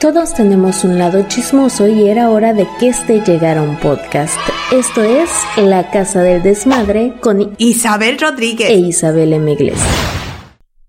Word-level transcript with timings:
Todos 0.00 0.32
tenemos 0.32 0.84
un 0.84 0.96
lado 0.96 1.26
chismoso 1.26 1.88
y 1.88 2.08
era 2.08 2.30
hora 2.30 2.54
de 2.54 2.68
que 2.78 2.86
este 2.86 3.20
llegara 3.20 3.62
un 3.62 3.76
podcast. 3.80 4.38
Esto 4.70 5.02
es 5.02 5.28
La 5.56 5.90
Casa 5.90 6.22
del 6.22 6.40
Desmadre 6.40 7.14
con 7.20 7.56
Isabel 7.58 8.16
Rodríguez 8.16 8.70
e 8.70 8.74
Isabel 8.76 9.32
M. 9.32 9.56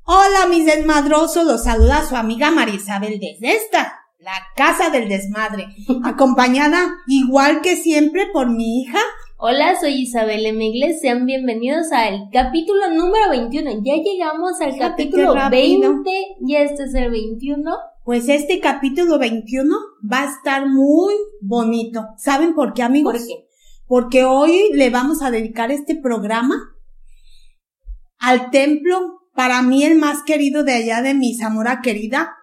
Hola 0.03 0.45
mis 0.47 0.67
desmadrosos, 0.67 1.43
los 1.43 1.63
saluda 1.63 2.05
su 2.07 2.15
amiga 2.15 2.51
María 2.51 2.75
Isabel 2.75 3.19
desde 3.19 3.55
esta, 3.55 3.99
La 4.19 4.43
Casa 4.55 4.91
del 4.91 5.09
Desmadre, 5.09 5.65
acompañada 6.03 6.97
igual 7.07 7.61
que 7.61 7.77
siempre 7.77 8.27
por 8.31 8.51
mi 8.51 8.83
hija. 8.83 8.99
Hola, 9.37 9.75
soy 9.79 10.01
Isabel 10.01 10.45
M. 10.45 10.93
sean 11.01 11.25
bienvenidos 11.25 11.91
al 11.91 12.29
capítulo 12.31 12.91
número 12.91 13.31
21. 13.31 13.81
Ya 13.83 13.95
llegamos 14.03 14.61
al 14.61 14.77
capítulo 14.77 15.33
20 15.49 16.11
y 16.45 16.55
este 16.57 16.83
es 16.83 16.93
el 16.93 17.09
21 17.09 17.71
pues 18.09 18.27
este 18.27 18.59
capítulo 18.59 19.19
21 19.19 19.69
va 20.11 20.23
a 20.23 20.31
estar 20.31 20.67
muy 20.67 21.13
bonito. 21.41 22.07
¿Saben 22.17 22.55
por 22.55 22.73
qué, 22.73 22.81
amigos? 22.81 23.19
¿Por 23.19 23.27
qué? 23.27 23.47
Porque 23.85 24.23
hoy 24.23 24.71
le 24.73 24.89
vamos 24.89 25.21
a 25.21 25.29
dedicar 25.29 25.69
este 25.71 25.95
programa 25.95 26.55
al 28.17 28.49
templo, 28.49 29.29
para 29.35 29.61
mí 29.61 29.83
el 29.83 29.95
más 29.95 30.23
querido 30.23 30.63
de 30.63 30.73
allá 30.73 31.03
de 31.03 31.13
mi 31.13 31.35
Zamora 31.35 31.81
querida, 31.83 32.35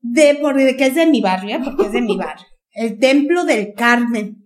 de, 0.00 0.38
porque 0.40 0.76
que 0.76 0.86
es 0.86 0.94
de 0.94 1.06
mi 1.06 1.20
barrio, 1.20 1.56
¿eh? 1.56 1.60
porque 1.64 1.86
es 1.86 1.92
de 1.92 2.00
mi 2.00 2.16
barrio. 2.16 2.46
El 2.70 3.00
templo 3.00 3.44
del 3.44 3.74
Carmen, 3.74 4.44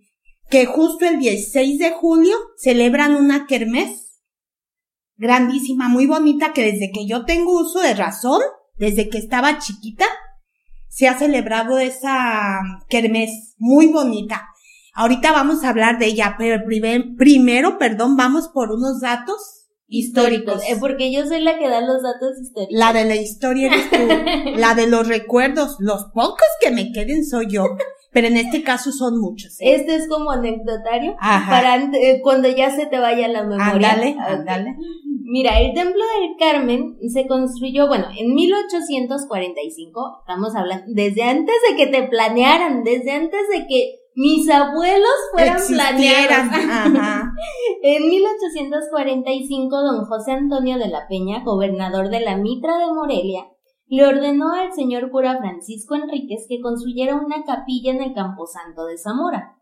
que 0.49 0.65
justo 0.65 1.05
el 1.05 1.19
16 1.19 1.77
de 1.77 1.91
julio 1.91 2.35
celebran 2.57 3.15
una 3.15 3.45
kermés 3.45 4.23
grandísima, 5.15 5.89
muy 5.89 6.07
bonita, 6.07 6.53
que 6.53 6.63
desde 6.63 6.89
que 6.91 7.05
yo 7.05 7.23
tengo 7.25 7.61
uso 7.61 7.81
de 7.81 7.93
razón, 7.93 8.41
desde 8.77 9.09
que 9.09 9.19
estaba 9.19 9.59
chiquita, 9.59 10.07
se 10.99 11.07
ha 11.07 11.17
celebrado 11.17 11.79
esa 11.79 12.59
kermés 12.89 13.55
muy 13.57 13.87
bonita. 13.87 14.49
Ahorita 14.93 15.31
vamos 15.31 15.63
a 15.63 15.69
hablar 15.69 15.97
de 15.97 16.07
ella, 16.07 16.35
pero 16.37 16.61
primero, 16.65 17.77
perdón, 17.77 18.17
vamos 18.17 18.49
por 18.49 18.73
unos 18.73 18.99
datos 18.99 19.69
históricos. 19.87 20.61
Eh, 20.67 20.75
porque 20.77 21.09
yo 21.09 21.25
soy 21.25 21.39
la 21.39 21.57
que 21.57 21.69
da 21.69 21.79
los 21.79 22.03
datos 22.03 22.37
históricos. 22.41 22.77
La 22.77 22.91
de 22.91 23.05
la 23.05 23.15
historia 23.15 23.67
eres 23.67 23.89
tú. 23.89 24.57
la 24.59 24.75
de 24.75 24.87
los 24.87 25.07
recuerdos. 25.07 25.77
Los 25.79 26.03
pocos 26.13 26.49
que 26.59 26.71
me 26.71 26.91
queden 26.91 27.25
soy 27.25 27.47
yo. 27.49 27.63
Pero 28.11 28.27
en 28.27 28.37
este 28.37 28.63
caso 28.63 28.91
son 28.91 29.19
muchos. 29.19 29.59
¿eh? 29.61 29.75
Este 29.75 29.95
es 29.95 30.07
como 30.07 30.31
anecdotario. 30.31 31.15
Para 31.19 31.75
eh, 31.75 32.19
cuando 32.23 32.49
ya 32.49 32.71
se 32.71 32.87
te 32.87 32.99
vaya 32.99 33.27
la 33.27 33.43
memoria. 33.43 33.91
Ándale, 33.91 34.15
ándale. 34.19 34.75
Mira, 35.31 35.59
el 35.59 35.73
Templo 35.75 36.01
del 36.19 36.37
Carmen 36.39 36.97
se 37.07 37.27
construyó, 37.27 37.87
bueno, 37.87 38.05
en 38.17 38.33
1845, 38.33 40.17
estamos 40.21 40.55
hablando, 40.55 40.85
desde 40.87 41.21
antes 41.21 41.55
de 41.69 41.75
que 41.75 41.85
te 41.85 42.07
planearan, 42.07 42.83
desde 42.83 43.11
antes 43.11 43.41
de 43.47 43.67
que 43.67 43.99
mis 44.15 44.49
abuelos 44.49 45.13
fueran 45.31 45.61
planeados. 45.67 46.51
en 47.83 48.09
1845, 48.09 49.81
don 49.81 50.05
José 50.05 50.31
Antonio 50.31 50.79
de 50.79 50.87
la 50.87 51.07
Peña, 51.07 51.43
gobernador 51.43 52.09
de 52.09 52.21
la 52.21 52.35
Mitra 52.35 52.79
de 52.79 52.91
Morelia, 52.91 53.45
le 53.89 54.05
ordenó 54.05 54.53
al 54.53 54.71
señor 54.71 55.09
cura 55.09 55.39
Francisco 55.39 55.95
Enríquez 55.95 56.45
que 56.47 56.61
construyera 56.61 57.15
una 57.15 57.43
capilla 57.43 57.91
en 57.91 58.03
el 58.03 58.13
Camposanto 58.13 58.85
de 58.85 58.97
Zamora. 58.97 59.55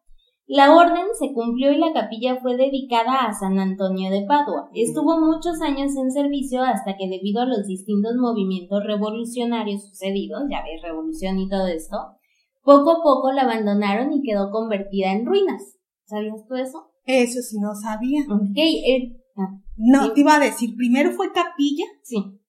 La 0.47 0.75
orden 0.75 1.07
se 1.17 1.33
cumplió 1.33 1.71
y 1.71 1.77
la 1.77 1.93
capilla 1.93 2.37
fue 2.41 2.55
dedicada 2.55 3.25
a 3.25 3.33
San 3.33 3.59
Antonio 3.59 4.09
de 4.11 4.25
Padua. 4.25 4.69
Estuvo 4.73 5.19
muchos 5.19 5.61
años 5.61 5.95
en 5.97 6.11
servicio 6.11 6.61
hasta 6.61 6.95
que 6.97 7.09
debido 7.09 7.41
a 7.41 7.45
los 7.45 7.67
distintos 7.67 8.15
movimientos 8.17 8.83
revolucionarios 8.85 9.89
sucedidos, 9.89 10.43
ya 10.49 10.63
ves, 10.63 10.81
revolución 10.81 11.39
y 11.39 11.49
todo 11.49 11.67
esto, 11.67 11.97
poco 12.63 12.91
a 12.91 13.03
poco 13.03 13.31
la 13.31 13.43
abandonaron 13.43 14.11
y 14.13 14.21
quedó 14.21 14.51
convertida 14.51 15.11
en 15.11 15.25
ruinas. 15.25 15.77
¿Sabías 16.05 16.45
tú 16.47 16.55
eso? 16.55 16.91
Eso 17.05 17.41
sí 17.41 17.59
no 17.59 17.75
sabía. 17.75 18.21
Ok, 18.29 18.57
ah, 19.37 19.59
no, 19.77 20.13
te 20.13 20.21
iba 20.21 20.35
a 20.35 20.39
decir, 20.39 20.75
primero 20.75 21.11
fue 21.11 21.31
capilla. 21.31 21.85
Sí. 22.03 22.39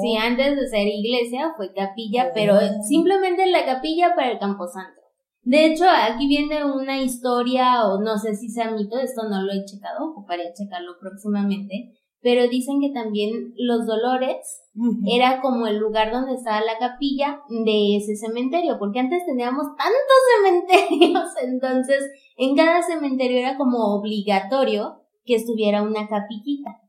Sí, 0.00 0.16
oh. 0.16 0.20
antes 0.20 0.56
de 0.56 0.68
ser 0.68 0.86
iglesia 0.86 1.52
fue 1.56 1.72
capilla, 1.72 2.30
pero 2.34 2.56
oh. 2.56 2.82
simplemente 2.82 3.46
la 3.46 3.64
capilla 3.64 4.14
para 4.14 4.30
el 4.32 4.38
Camposanto. 4.38 5.00
De 5.42 5.66
hecho, 5.66 5.84
aquí 5.88 6.28
viene 6.28 6.64
una 6.64 7.00
historia, 7.02 7.86
o 7.86 8.00
no 8.00 8.18
sé 8.18 8.34
si 8.36 8.50
sea 8.50 8.70
mito, 8.70 8.98
esto 8.98 9.22
no 9.28 9.42
lo 9.42 9.52
he 9.52 9.64
checado, 9.64 10.10
ocuparé 10.10 10.52
checarlo 10.54 10.98
próximamente, 11.00 11.96
pero 12.22 12.48
dicen 12.48 12.80
que 12.80 12.90
también 12.90 13.54
los 13.56 13.86
Dolores 13.86 14.62
era 15.06 15.40
como 15.40 15.66
el 15.66 15.78
lugar 15.78 16.12
donde 16.12 16.34
estaba 16.34 16.60
la 16.60 16.78
capilla 16.78 17.40
de 17.48 17.96
ese 17.96 18.16
cementerio, 18.16 18.78
porque 18.78 19.00
antes 19.00 19.24
teníamos 19.24 19.66
tantos 19.76 20.68
cementerios, 20.68 21.28
entonces 21.42 22.10
en 22.36 22.54
cada 22.54 22.82
cementerio 22.82 23.38
era 23.38 23.56
como 23.56 23.94
obligatorio 23.94 25.00
que 25.24 25.36
estuviera 25.36 25.82
una 25.82 26.06
capillita. 26.08 26.79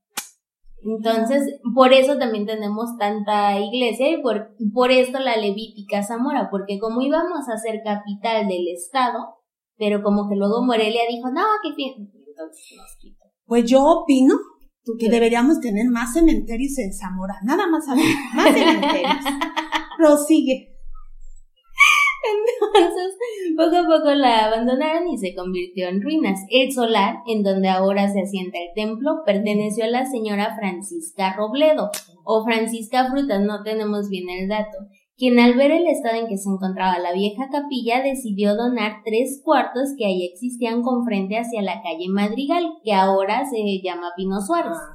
Entonces, 0.83 1.59
por 1.75 1.93
eso 1.93 2.17
también 2.17 2.45
tenemos 2.45 2.97
tanta 2.97 3.59
iglesia 3.59 4.09
y 4.09 4.21
por, 4.21 4.55
por 4.73 4.91
esto 4.91 5.19
la 5.19 5.37
Levítica 5.37 6.01
Zamora, 6.01 6.49
porque 6.49 6.79
como 6.79 7.01
íbamos 7.01 7.47
a 7.49 7.57
ser 7.57 7.81
capital 7.83 8.47
del 8.47 8.67
estado, 8.67 9.35
pero 9.77 10.01
como 10.01 10.27
que 10.27 10.35
luego 10.35 10.63
Morelia 10.63 11.01
dijo, 11.09 11.29
no, 11.29 11.43
qué 11.61 11.75
bien, 11.75 12.11
entonces 12.27 12.77
nos 12.77 12.97
quitó. 12.99 13.25
Pues 13.45 13.65
yo 13.69 13.83
opino 13.83 14.35
que 14.99 15.09
deberíamos 15.09 15.59
tener 15.59 15.87
más 15.89 16.13
cementerios 16.13 16.77
en 16.79 16.93
Zamora, 16.93 17.35
nada 17.43 17.67
más, 17.67 17.85
más 18.35 18.53
cementerios. 18.53 19.23
Prosigue. 19.97 20.70
Entonces, 22.73 23.17
poco 23.57 23.75
a 23.77 23.97
poco 23.97 24.13
la 24.13 24.45
abandonaron 24.45 25.07
y 25.09 25.17
se 25.17 25.33
convirtió 25.35 25.87
en 25.87 26.01
ruinas. 26.01 26.39
El 26.49 26.71
solar, 26.71 27.17
en 27.27 27.43
donde 27.43 27.69
ahora 27.69 28.09
se 28.09 28.21
asienta 28.21 28.57
el 28.59 28.73
templo, 28.75 29.23
perteneció 29.25 29.85
a 29.85 29.89
la 29.89 30.05
señora 30.05 30.55
Francisca 30.55 31.35
Robledo, 31.35 31.89
o 32.23 32.43
Francisca 32.43 33.09
Frutas, 33.09 33.41
no 33.41 33.63
tenemos 33.63 34.09
bien 34.09 34.29
el 34.29 34.47
dato, 34.47 34.77
quien 35.21 35.39
al 35.39 35.53
ver 35.53 35.69
el 35.69 35.85
estado 35.85 36.19
en 36.19 36.27
que 36.27 36.37
se 36.37 36.49
encontraba 36.49 36.97
la 36.97 37.13
vieja 37.13 37.47
capilla 37.51 38.01
decidió 38.01 38.55
donar 38.55 39.01
tres 39.05 39.39
cuartos 39.43 39.89
que 39.95 40.07
ahí 40.07 40.25
existían 40.25 40.81
con 40.81 41.05
frente 41.05 41.37
hacia 41.37 41.61
la 41.61 41.81
calle 41.83 42.07
Madrigal, 42.09 42.73
que 42.83 42.93
ahora 42.93 43.45
se 43.45 43.81
llama 43.83 44.13
Pino 44.15 44.41
Suárez. 44.41 44.71
Ah, 44.73 44.93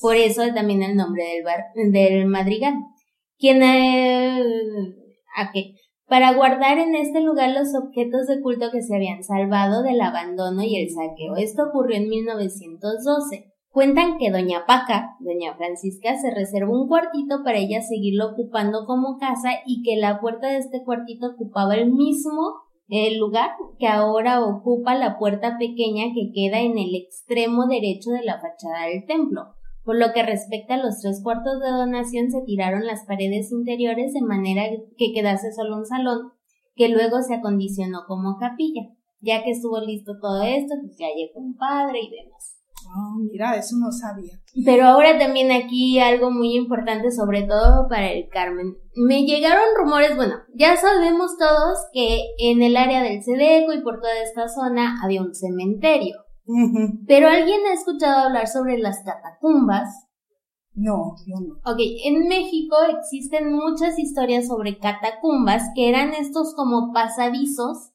Por 0.00 0.16
eso 0.16 0.42
también 0.52 0.82
el 0.82 0.96
nombre 0.96 1.22
del 1.22 1.44
bar, 1.44 1.60
del 1.92 2.26
Madrigal. 2.26 2.74
Quien, 3.38 3.62
eh, 3.62 4.42
¿a 5.36 5.52
qué? 5.52 5.74
Para 6.08 6.34
guardar 6.34 6.78
en 6.78 6.94
este 6.94 7.20
lugar 7.20 7.50
los 7.50 7.74
objetos 7.74 8.26
de 8.26 8.40
culto 8.40 8.70
que 8.72 8.82
se 8.82 8.96
habían 8.96 9.22
salvado 9.22 9.82
del 9.82 10.00
abandono 10.00 10.62
y 10.62 10.76
el 10.76 10.90
saqueo. 10.90 11.36
Esto 11.36 11.64
ocurrió 11.68 11.96
en 11.96 12.08
1912. 12.08 13.52
Cuentan 13.70 14.16
que 14.18 14.30
doña 14.30 14.64
Paca, 14.66 15.16
doña 15.20 15.54
Francisca, 15.54 16.16
se 16.16 16.30
reservó 16.34 16.80
un 16.80 16.88
cuartito 16.88 17.44
para 17.44 17.58
ella 17.58 17.82
seguirlo 17.82 18.30
ocupando 18.30 18.86
como 18.86 19.18
casa 19.18 19.50
y 19.66 19.82
que 19.82 19.96
la 19.96 20.20
puerta 20.20 20.48
de 20.48 20.58
este 20.58 20.82
cuartito 20.82 21.28
ocupaba 21.28 21.74
el 21.74 21.92
mismo 21.92 22.62
el 22.88 23.18
lugar 23.18 23.50
que 23.78 23.86
ahora 23.86 24.42
ocupa 24.42 24.94
la 24.94 25.18
puerta 25.18 25.58
pequeña 25.58 26.06
que 26.14 26.32
queda 26.32 26.60
en 26.60 26.78
el 26.78 26.94
extremo 26.94 27.66
derecho 27.66 28.10
de 28.10 28.24
la 28.24 28.40
fachada 28.40 28.86
del 28.86 29.04
templo. 29.04 29.57
Por 29.88 29.96
lo 29.96 30.12
que 30.12 30.22
respecta 30.22 30.74
a 30.74 30.84
los 30.84 31.00
tres 31.00 31.22
cuartos 31.22 31.60
de 31.60 31.70
donación, 31.70 32.30
se 32.30 32.42
tiraron 32.42 32.84
las 32.84 33.06
paredes 33.06 33.50
interiores 33.50 34.12
de 34.12 34.20
manera 34.20 34.64
que 34.98 35.14
quedase 35.14 35.50
solo 35.50 35.78
un 35.78 35.86
salón, 35.86 36.32
que 36.76 36.90
luego 36.90 37.22
se 37.22 37.36
acondicionó 37.36 38.00
como 38.06 38.36
capilla. 38.36 38.82
Ya 39.22 39.42
que 39.42 39.52
estuvo 39.52 39.80
listo 39.80 40.12
todo 40.20 40.42
esto, 40.42 40.74
pues 40.82 40.94
ya 40.98 41.06
llegó 41.16 41.40
un 41.40 41.56
padre 41.56 42.00
y 42.02 42.10
demás. 42.10 42.58
Oh, 42.94 43.16
mira, 43.18 43.56
eso 43.56 43.76
no 43.78 43.90
sabía. 43.90 44.34
Pero 44.62 44.84
ahora 44.84 45.18
también 45.18 45.50
aquí 45.52 45.98
algo 45.98 46.30
muy 46.30 46.54
importante, 46.54 47.10
sobre 47.10 47.44
todo 47.44 47.88
para 47.88 48.12
el 48.12 48.28
Carmen. 48.28 48.76
Me 48.94 49.24
llegaron 49.24 49.64
rumores, 49.74 50.14
bueno, 50.16 50.34
ya 50.54 50.76
sabemos 50.76 51.38
todos 51.38 51.78
que 51.94 52.24
en 52.36 52.60
el 52.60 52.76
área 52.76 53.02
del 53.02 53.22
Sedeco 53.22 53.72
y 53.72 53.80
por 53.80 54.00
toda 54.02 54.22
esta 54.22 54.48
zona 54.50 55.00
había 55.02 55.22
un 55.22 55.34
cementerio. 55.34 56.27
Pero 57.06 57.28
¿alguien 57.28 57.60
ha 57.66 57.74
escuchado 57.74 58.26
hablar 58.26 58.48
sobre 58.48 58.78
las 58.78 59.02
catacumbas? 59.04 60.06
No, 60.74 61.16
yo 61.26 61.34
no. 61.40 61.54
Ok, 61.70 61.78
en 62.04 62.28
México 62.28 62.76
existen 62.96 63.52
muchas 63.52 63.98
historias 63.98 64.46
sobre 64.46 64.78
catacumbas 64.78 65.62
que 65.74 65.88
eran 65.88 66.14
estos 66.14 66.54
como 66.54 66.92
pasadizos 66.92 67.90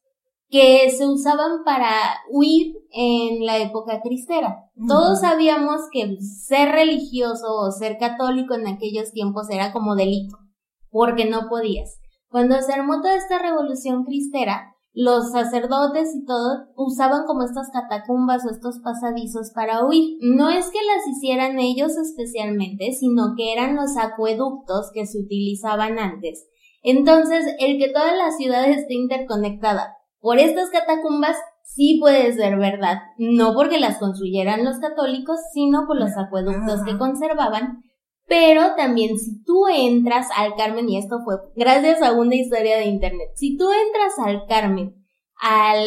que 0.49 0.91
se 0.91 1.07
usaban 1.07 1.63
para 1.63 1.89
huir 2.29 2.75
en 2.91 3.45
la 3.45 3.57
época 3.57 4.01
cristera. 4.01 4.69
Todos 4.87 5.21
sabíamos 5.21 5.81
que 5.91 6.17
ser 6.21 6.69
religioso 6.69 7.55
o 7.55 7.71
ser 7.71 7.97
católico 7.97 8.53
en 8.53 8.67
aquellos 8.67 9.11
tiempos 9.13 9.49
era 9.49 9.71
como 9.71 9.95
delito, 9.95 10.37
porque 10.91 11.25
no 11.25 11.49
podías. 11.49 11.99
Cuando 12.29 12.61
se 12.61 12.73
armó 12.73 13.01
toda 13.01 13.15
esta 13.15 13.39
revolución 13.39 14.03
cristera, 14.03 14.72
los 14.93 15.31
sacerdotes 15.31 16.15
y 16.15 16.23
todo 16.25 16.67
usaban 16.75 17.25
como 17.25 17.43
estas 17.43 17.69
catacumbas 17.71 18.45
o 18.45 18.51
estos 18.51 18.79
pasadizos 18.79 19.51
para 19.53 19.83
huir. 19.85 20.17
No 20.21 20.49
es 20.49 20.69
que 20.69 20.79
las 20.85 21.07
hicieran 21.07 21.59
ellos 21.59 21.97
especialmente, 21.97 22.93
sino 22.93 23.33
que 23.35 23.53
eran 23.53 23.75
los 23.75 23.97
acueductos 23.97 24.91
que 24.93 25.05
se 25.05 25.19
utilizaban 25.19 25.99
antes, 25.99 26.47
Entonces, 26.83 27.45
el 27.59 27.77
que 27.79 27.91
toda 27.93 28.13
la 28.15 28.31
ciudad 28.31 28.69
esté 28.69 28.93
interconectada 28.93 29.97
por 30.23 30.39
estas 30.39 30.69
catacumbas 30.69 31.35
sí 31.63 31.97
puede 31.99 32.31
ser 32.33 32.57
verdad, 32.57 32.99
no 33.17 33.53
porque 33.53 33.77
las 33.77 33.97
construyeran 33.97 34.63
los 34.63 34.79
católicos, 34.79 35.37
sino 35.53 35.85
por 35.85 35.99
los 35.99 36.11
acueductos 36.17 36.81
que 36.85 36.97
conservaban, 36.97 37.83
pero 38.27 38.75
también 38.75 39.17
si 39.17 39.43
tú 39.43 39.67
entras 39.67 40.27
al 40.35 40.55
Carmen, 40.55 40.89
y 40.89 40.97
esto 40.97 41.19
fue 41.23 41.35
gracias 41.55 42.01
a 42.01 42.13
una 42.13 42.35
historia 42.35 42.77
de 42.77 42.85
internet, 42.85 43.29
si 43.35 43.57
tú 43.57 43.65
entras 43.71 44.13
al 44.25 44.45
Carmen, 44.47 44.95
al, 45.41 45.85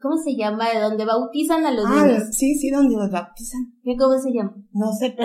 ¿cómo 0.00 0.16
se 0.16 0.36
llama? 0.36 0.70
De 0.70 0.80
donde 0.80 1.04
bautizan 1.04 1.66
a 1.66 1.70
los 1.72 1.84
Ah, 1.86 2.04
niños. 2.06 2.22
sí, 2.32 2.54
sí, 2.54 2.70
donde 2.70 2.96
los 2.96 3.10
bautizan. 3.10 3.72
¿Cómo 3.98 4.18
se 4.18 4.32
llama? 4.32 4.54
No 4.72 4.92
sé, 4.92 5.14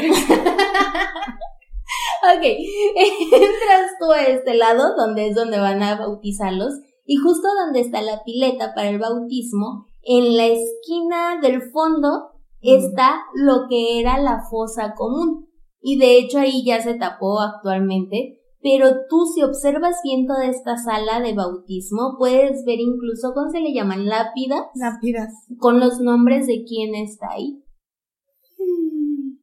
Ok, 2.26 2.42
entras 2.42 3.92
tú 4.00 4.12
a 4.12 4.24
este 4.24 4.56
lado, 4.56 4.96
donde 4.98 5.28
es 5.28 5.36
donde 5.36 5.60
van 5.60 5.84
a 5.84 5.96
bautizarlos, 5.96 6.74
y 7.06 7.18
justo 7.18 7.48
donde 7.64 7.81
está 7.81 8.02
la 8.02 8.24
pileta 8.24 8.74
para 8.74 8.90
el 8.90 8.98
bautismo, 8.98 9.88
en 10.02 10.36
la 10.36 10.48
esquina 10.48 11.40
del 11.42 11.62
fondo 11.72 12.31
está 12.62 13.22
lo 13.36 13.68
que 13.70 14.00
era 14.00 14.18
la 14.20 14.42
fosa 14.50 14.96
común. 14.96 15.44
Y 15.88 16.00
de 16.00 16.18
hecho 16.18 16.40
ahí 16.40 16.66
ya 16.66 16.82
se 16.82 16.96
tapó 16.96 17.40
actualmente, 17.40 18.42
pero 18.60 19.06
tú 19.08 19.28
si 19.28 19.44
observas 19.44 19.98
bien 20.04 20.26
toda 20.26 20.48
esta 20.48 20.78
sala 20.78 21.20
de 21.20 21.36
bautismo, 21.36 22.16
puedes 22.18 22.66
ver 22.66 22.80
incluso, 22.80 23.34
¿cómo 23.36 23.52
se 23.52 23.60
le 23.60 23.72
llaman? 23.72 24.08
Lápidas, 24.08 24.64
lápidas. 24.74 25.32
con 25.60 25.80
los 25.80 26.00
nombres 26.00 26.48
de 26.48 26.64
quién 26.68 26.96
está 26.96 27.28
ahí. 27.34 27.64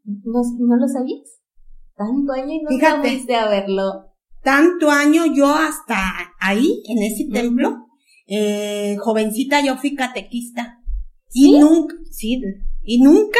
¿No, 0.04 0.40
no 0.58 0.76
lo 0.76 0.88
sabías? 0.88 1.30
Tanto 1.96 2.32
año 2.32 2.54
y 2.54 2.62
no 2.62 2.70
Fíjate. 2.70 3.08
fuiste 3.08 3.36
a 3.36 3.48
verlo. 3.48 4.12
Tanto 4.42 4.90
año 4.90 5.22
yo 5.32 5.46
hasta 5.46 5.96
ahí, 6.40 6.82
en 6.88 7.04
ese 7.04 7.28
templo, 7.32 7.86
eh, 8.26 8.96
jovencita 8.98 9.64
yo 9.64 9.76
fui 9.76 9.94
catequista. 9.94 10.80
¿Sí? 11.28 11.54
Y 11.54 11.60
nunca, 11.60 11.94
sí, 12.10 12.42
y 12.82 13.00
nunca, 13.00 13.38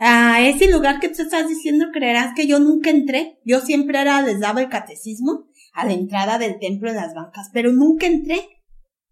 a 0.00 0.40
ese 0.46 0.70
lugar 0.70 1.00
que 1.00 1.08
tú 1.08 1.22
estás 1.22 1.48
diciendo, 1.48 1.86
creerás 1.92 2.34
que 2.34 2.46
yo 2.46 2.58
nunca 2.58 2.90
entré. 2.90 3.38
Yo 3.44 3.60
siempre 3.60 4.00
era, 4.00 4.22
les 4.22 4.40
daba 4.40 4.60
el 4.60 4.68
catecismo 4.68 5.44
a 5.74 5.84
la 5.86 5.92
entrada 5.92 6.38
del 6.38 6.58
templo 6.58 6.90
en 6.90 6.96
las 6.96 7.14
bancas, 7.14 7.50
pero 7.52 7.72
nunca 7.72 8.06
entré. 8.06 8.40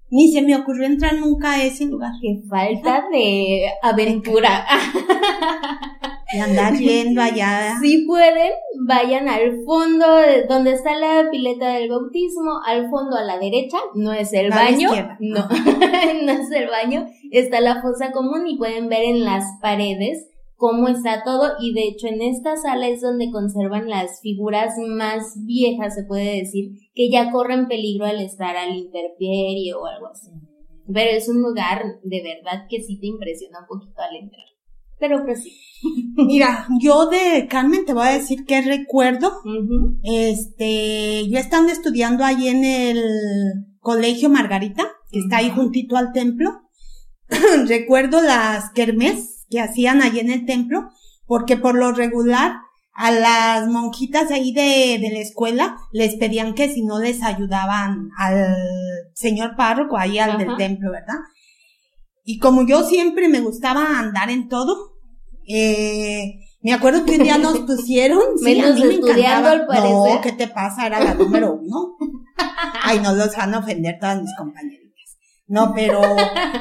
Ni 0.09 0.33
se 0.33 0.41
me 0.43 0.55
ocurrió 0.57 0.87
entrar 0.87 1.15
nunca 1.17 1.53
a 1.55 1.65
ese 1.65 1.85
lugar. 1.87 2.13
Qué 2.23 2.41
falta 2.49 3.05
de 3.13 3.67
aventura. 3.83 4.65
Y 6.33 6.39
andar 6.41 6.75
yendo 6.77 7.23
allá. 7.23 7.77
Si 7.81 8.05
pueden, 8.05 8.51
vayan 8.85 9.29
al 9.29 9.63
fondo 9.65 10.17
de- 10.17 10.43
donde 10.49 10.73
está 10.73 10.97
la 10.97 11.31
pileta 11.31 11.69
del 11.75 11.89
bautismo, 11.89 12.61
al 12.67 12.91
fondo 12.91 13.17
a 13.17 13.23
la 13.23 13.39
derecha, 13.39 13.77
no 13.95 14.13
es 14.13 14.33
el 14.33 14.49
la 14.51 14.57
baño, 14.57 14.89
izquierda. 14.89 15.17
no, 15.21 15.47
no 16.25 16.33
es 16.33 16.51
el 16.51 16.67
baño, 16.69 17.07
está 17.31 17.61
la 17.61 17.81
fosa 17.81 18.11
común 18.11 18.45
y 18.49 18.59
pueden 18.59 18.89
ver 18.89 19.05
en 19.05 19.25
las 19.25 19.45
paredes 19.63 20.27
cómo 20.57 20.89
está 20.89 21.23
todo 21.23 21.53
y 21.61 21.73
de 21.73 21.85
hecho 21.85 22.09
en 22.09 22.23
esta 22.23 22.57
sala 22.57 22.89
es 22.89 23.03
donde 23.03 23.31
conservan 23.31 23.89
las 23.89 24.21
figuras 24.21 24.75
más 24.89 25.35
viejas, 25.45 25.95
se 25.95 26.05
puede 26.05 26.39
decir, 26.39 26.71
que 26.95 27.11
ya 27.11 27.31
corren 27.31 27.69
peligro 27.69 28.07
al 28.07 28.21
estar 28.21 28.57
al 28.57 28.75
interperie 28.75 29.75
o 29.75 29.87
algo 29.87 30.09
así. 30.09 30.31
Pero 30.93 31.11
es 31.11 31.29
un 31.29 31.43
lugar 31.43 31.83
de 32.03 32.23
verdad 32.23 32.67
que 32.69 32.81
sí 32.81 32.99
te 32.99 33.07
impresiona 33.07 33.61
un 33.61 33.67
poquito 33.67 34.01
al 34.01 34.17
entrar. 34.17 34.45
Pero 34.99 35.25
pues 35.25 35.43
sí. 35.43 35.53
Mira, 36.17 36.67
yo 36.81 37.07
de 37.07 37.47
Carmen 37.49 37.85
te 37.85 37.93
voy 37.93 38.07
a 38.07 38.19
decir 38.19 38.45
que 38.47 38.63
recuerdo. 38.63 39.31
Este, 40.03 41.29
yo 41.29 41.39
estando 41.39 41.71
estudiando 41.73 42.25
ahí 42.25 42.49
en 42.49 42.65
el 42.65 43.03
colegio 43.81 44.31
Margarita, 44.31 44.85
que 45.11 45.19
está 45.19 45.39
ahí 45.39 45.51
juntito 45.51 45.97
al 45.97 46.13
templo. 46.13 46.51
Recuerdo 47.67 48.23
las 48.23 48.71
kermés 48.71 49.36
que 49.51 49.61
hacían 49.61 50.03
allí 50.03 50.21
en 50.21 50.31
el 50.31 50.47
templo, 50.47 50.89
porque 51.27 51.57
por 51.57 51.75
lo 51.75 51.93
regular 51.93 52.57
a 52.93 53.11
las 53.11 53.69
monjitas 53.69 54.31
ahí 54.31 54.53
de, 54.53 54.99
de 55.01 55.11
la 55.13 55.19
escuela 55.19 55.77
les 55.93 56.15
pedían 56.15 56.55
que 56.55 56.73
si 56.73 56.83
no 56.83 56.99
les 56.99 57.23
ayudaban 57.23 58.09
al 58.17 58.57
señor 59.15 59.55
párroco 59.57 59.99
ahí 59.99 60.19
al 60.19 60.39
del 60.39 60.57
templo, 60.57 60.91
¿verdad? 60.93 61.19
Y 62.25 62.39
como 62.39 62.67
yo 62.67 62.83
siempre 62.85 63.29
me 63.29 63.41
gustaba 63.41 63.99
andar 63.99 64.31
en 64.31 64.49
todo, 64.49 64.95
eh, 65.47 66.41
me 66.63 66.73
acuerdo 66.73 67.05
que 67.05 67.13
un 67.19 67.23
día 67.23 67.39
nos 67.39 67.59
pusieron, 67.67 68.21
sí, 68.43 68.59
a 68.59 68.65
Menos 68.65 68.81
mí 68.81 68.87
me 68.87 68.95
encantaba. 68.95 69.51
al. 69.51 69.67
No, 69.69 70.21
¿qué 70.23 70.33
te 70.33 70.49
pasa? 70.49 70.87
Era 70.87 70.99
la 70.99 71.15
número 71.15 71.55
uno. 71.55 71.97
Ay, 72.83 72.99
no 73.01 73.15
los 73.15 73.37
van 73.37 73.55
a 73.55 73.59
ofender 73.59 73.99
todas 74.01 74.21
mis 74.21 74.35
compañeritas. 74.37 74.76
No, 75.49 75.73
pero 75.75 76.01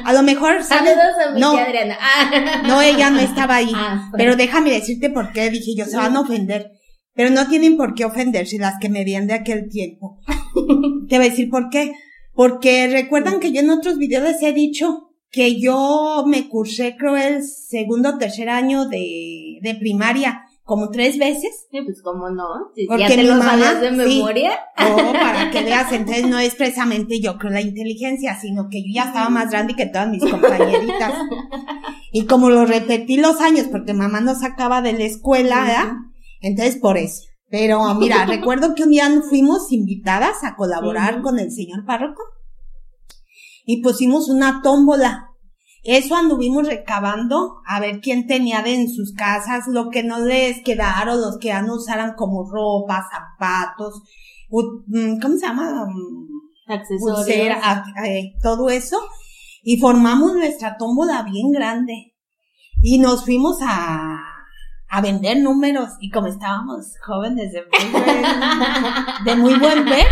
a 0.04 0.12
lo 0.12 0.22
mejor, 0.22 0.62
¿sabes? 0.64 0.94
Saludos 0.94 1.26
a 1.28 1.30
mi 1.32 1.40
No. 1.40 1.52
tía 1.52 1.64
Adriana. 1.64 1.98
Ah. 2.00 2.62
No, 2.68 2.80
ella 2.82 3.10
no 3.10 3.18
estaba 3.20 3.56
ahí. 3.56 3.72
Ah, 3.74 4.10
Pero 4.16 4.36
déjame 4.36 4.70
decirte 4.70 5.10
por 5.10 5.32
qué. 5.32 5.50
Dije 5.50 5.74
yo, 5.76 5.84
se 5.86 5.96
van 5.96 6.16
a 6.16 6.20
ofender. 6.20 6.70
Pero 7.14 7.30
no 7.30 7.48
tienen 7.48 7.76
por 7.76 7.94
qué 7.94 8.04
ofenderse 8.04 8.58
las 8.58 8.74
que 8.80 8.88
me 8.88 9.02
veían 9.04 9.26
de 9.26 9.34
aquel 9.34 9.68
tiempo. 9.70 10.20
Te 11.08 11.16
voy 11.16 11.26
a 11.26 11.30
decir 11.30 11.48
por 11.50 11.70
qué. 11.70 11.94
Porque 12.34 12.86
recuerdan 12.88 13.40
que 13.40 13.50
yo 13.52 13.60
en 13.60 13.70
otros 13.70 13.96
videos 13.98 14.22
les 14.24 14.42
he 14.42 14.52
dicho 14.52 15.02
que 15.30 15.58
yo 15.60 16.24
me 16.26 16.48
cursé, 16.48 16.96
creo, 16.98 17.16
el 17.16 17.42
segundo 17.42 18.10
o 18.10 18.18
tercer 18.18 18.48
año 18.50 18.86
de, 18.88 19.58
de 19.62 19.74
primaria, 19.74 20.42
como 20.66 20.90
tres 20.90 21.16
veces. 21.16 21.68
Sí, 21.70 21.78
pues 21.82 22.02
cómo 22.02 22.28
no. 22.28 22.72
Si 22.74 22.86
Porque 22.86 23.02
ya 23.02 23.08
te 23.08 23.16
mi 23.18 23.22
lo 23.22 23.36
mamá, 23.36 23.74
de 23.74 23.88
sí. 23.88 23.96
memoria. 23.96 24.58
Oh, 24.78 25.12
para 25.12 25.48
que 25.52 25.62
veas, 25.62 25.92
entonces 25.92 26.26
no 26.26 26.40
es 26.40 26.56
precisamente 26.56 27.20
yo 27.20 27.38
creo 27.38 27.52
la 27.52 27.60
inteligencia, 27.60 28.36
sino 28.38 28.68
que 28.68 28.82
yo 28.82 28.92
ya 28.92 29.04
estaba 29.04 29.30
más 29.30 29.50
grande 29.50 29.76
que 29.76 29.86
todas 29.86 30.10
mis 30.10 30.28
compañeritas. 30.28 31.14
Y 32.10 32.26
como 32.26 32.50
lo 32.50 32.66
repetí 32.66 33.16
los 33.16 33.40
años, 33.40 33.68
porque 33.70 33.94
mamá 33.94 34.20
nos 34.20 34.40
sacaba 34.40 34.82
de 34.82 34.94
la 34.94 35.04
escuela, 35.04 35.60
¿verdad? 35.60 35.92
Entonces 36.40 36.78
por 36.80 36.98
eso. 36.98 37.22
Pero 37.48 37.94
mira, 37.94 38.24
recuerdo 38.26 38.74
que 38.74 38.82
un 38.82 38.90
día 38.90 39.08
fuimos 39.28 39.70
invitadas 39.70 40.42
a 40.42 40.56
colaborar 40.56 41.22
con 41.22 41.38
el 41.38 41.52
señor 41.52 41.84
párroco 41.86 42.22
y 43.64 43.82
pusimos 43.82 44.28
una 44.28 44.62
tómbola. 44.62 45.30
Eso 45.86 46.16
anduvimos 46.16 46.66
recabando 46.66 47.62
a 47.64 47.78
ver 47.78 48.00
quién 48.00 48.26
tenía 48.26 48.60
de 48.60 48.74
en 48.74 48.88
sus 48.88 49.14
casas 49.14 49.68
lo 49.68 49.88
que 49.88 50.02
no 50.02 50.18
les 50.18 50.60
quedaron, 50.64 51.20
los 51.20 51.38
que 51.38 51.48
ya 51.48 51.62
no 51.62 51.76
usaran 51.76 52.14
como 52.16 52.50
ropa, 52.50 53.08
zapatos, 53.08 54.02
mm, 54.50 55.20
¿cómo 55.20 55.36
se 55.36 55.46
llama? 55.46 55.86
Mm, 55.86 56.72
Accesorios. 56.72 57.18
pulsera, 57.18 57.60
ah, 57.62 57.84
eh, 58.04 58.32
todo 58.42 58.68
eso. 58.68 58.98
Y 59.62 59.76
formamos 59.76 60.34
nuestra 60.34 60.76
tómbola 60.76 61.22
bien 61.22 61.52
grande. 61.52 62.14
Y 62.82 62.98
nos 62.98 63.24
fuimos 63.24 63.58
a, 63.62 64.18
a 64.88 65.00
vender 65.00 65.38
números. 65.38 65.90
Y 66.00 66.10
como 66.10 66.26
estábamos 66.26 66.94
jóvenes 67.04 67.52
de 67.52 67.62
muy 67.62 67.92
buen, 67.92 68.22
de 69.24 69.36
muy 69.36 69.54
buen 69.54 69.84
ver, 69.84 70.06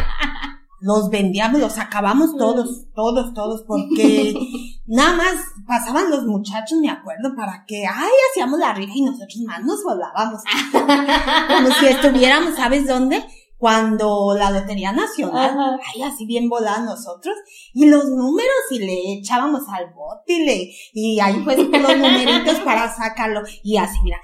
los 0.85 1.09
vendíamos, 1.09 1.61
los 1.61 1.79
acabamos 1.79 2.37
todos, 2.37 2.85
todos, 2.95 3.33
todos, 3.33 3.65
porque 3.67 4.35
nada 4.87 5.17
más 5.17 5.35
pasaban 5.67 6.11
los 6.11 6.27
muchachos, 6.27 6.79
me 6.79 6.91
acuerdo, 6.91 7.35
para 7.35 7.65
que, 7.67 7.87
ay, 7.87 8.11
hacíamos 8.31 8.59
la 8.59 8.75
rifa 8.75 8.93
y 8.95 9.01
nosotros 9.01 9.39
más 9.47 9.65
nos 9.65 9.83
volábamos. 9.83 10.43
Como 11.49 11.71
si 11.77 11.87
estuviéramos, 11.87 12.57
¿sabes 12.57 12.87
dónde? 12.87 13.25
Cuando 13.57 14.37
la 14.37 14.51
Lotería 14.51 14.93
Nacional, 14.93 15.53
Ajá. 15.59 15.79
ay, 15.95 16.03
así 16.03 16.27
bien 16.27 16.51
volaban 16.51 16.85
nosotros, 16.85 17.35
y 17.73 17.87
los 17.87 18.05
números, 18.11 18.53
y 18.71 18.81
le 18.81 19.13
echábamos 19.15 19.63
al 19.71 19.87
bote, 19.95 20.35
y 20.35 20.45
le, 20.45 20.71
y 20.93 21.19
ahí 21.19 21.41
pues 21.45 21.57
los 21.57 21.97
numeritos 21.97 22.57
para 22.57 22.95
sacarlo, 22.95 23.41
y 23.63 23.79
así, 23.79 23.97
mira, 24.05 24.19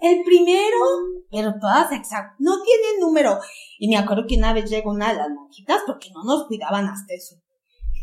el 0.00 0.22
primero, 0.24 0.78
pero 1.30 1.54
todas 1.60 1.92
exactas, 1.92 2.34
no 2.38 2.62
tiene 2.62 3.00
número. 3.00 3.38
Y 3.78 3.88
me 3.88 3.96
acuerdo 3.96 4.24
que 4.28 4.36
una 4.36 4.52
vez 4.52 4.68
llegó 4.70 4.90
una 4.90 5.12
de 5.12 5.18
las 5.18 5.30
monjitas, 5.30 5.82
porque 5.86 6.10
no 6.12 6.24
nos 6.24 6.46
cuidaban 6.46 6.86
hasta 6.86 7.14
eso. 7.14 7.36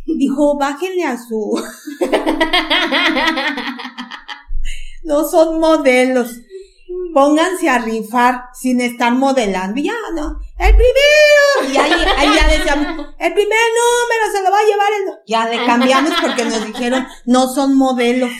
Dijo, 0.05 0.57
bájenle 0.57 1.03
a 1.03 1.17
su, 1.17 1.61
no 5.03 5.27
son 5.27 5.59
modelos. 5.59 6.39
Pónganse 7.13 7.69
a 7.69 7.77
rifar 7.79 8.45
sin 8.53 8.81
estar 8.81 9.13
modelando. 9.13 9.81
Ya, 9.81 9.93
no. 10.13 10.37
El 10.57 10.75
primero. 10.75 11.73
Y 11.73 11.77
ahí, 11.77 11.91
ahí 12.17 12.29
ya 12.35 12.47
decíamos, 12.47 13.07
el 13.17 13.33
primer 13.33 13.59
número 13.79 14.31
se 14.33 14.43
lo 14.43 14.51
va 14.51 14.59
a 14.59 14.65
llevar 14.65 14.91
el. 14.93 15.03
Ya 15.27 15.47
le 15.47 15.65
cambiamos 15.65 16.11
porque 16.21 16.43
nos 16.45 16.65
dijeron, 16.65 17.07
no 17.25 17.47
son 17.47 17.75
modelos. 17.75 18.31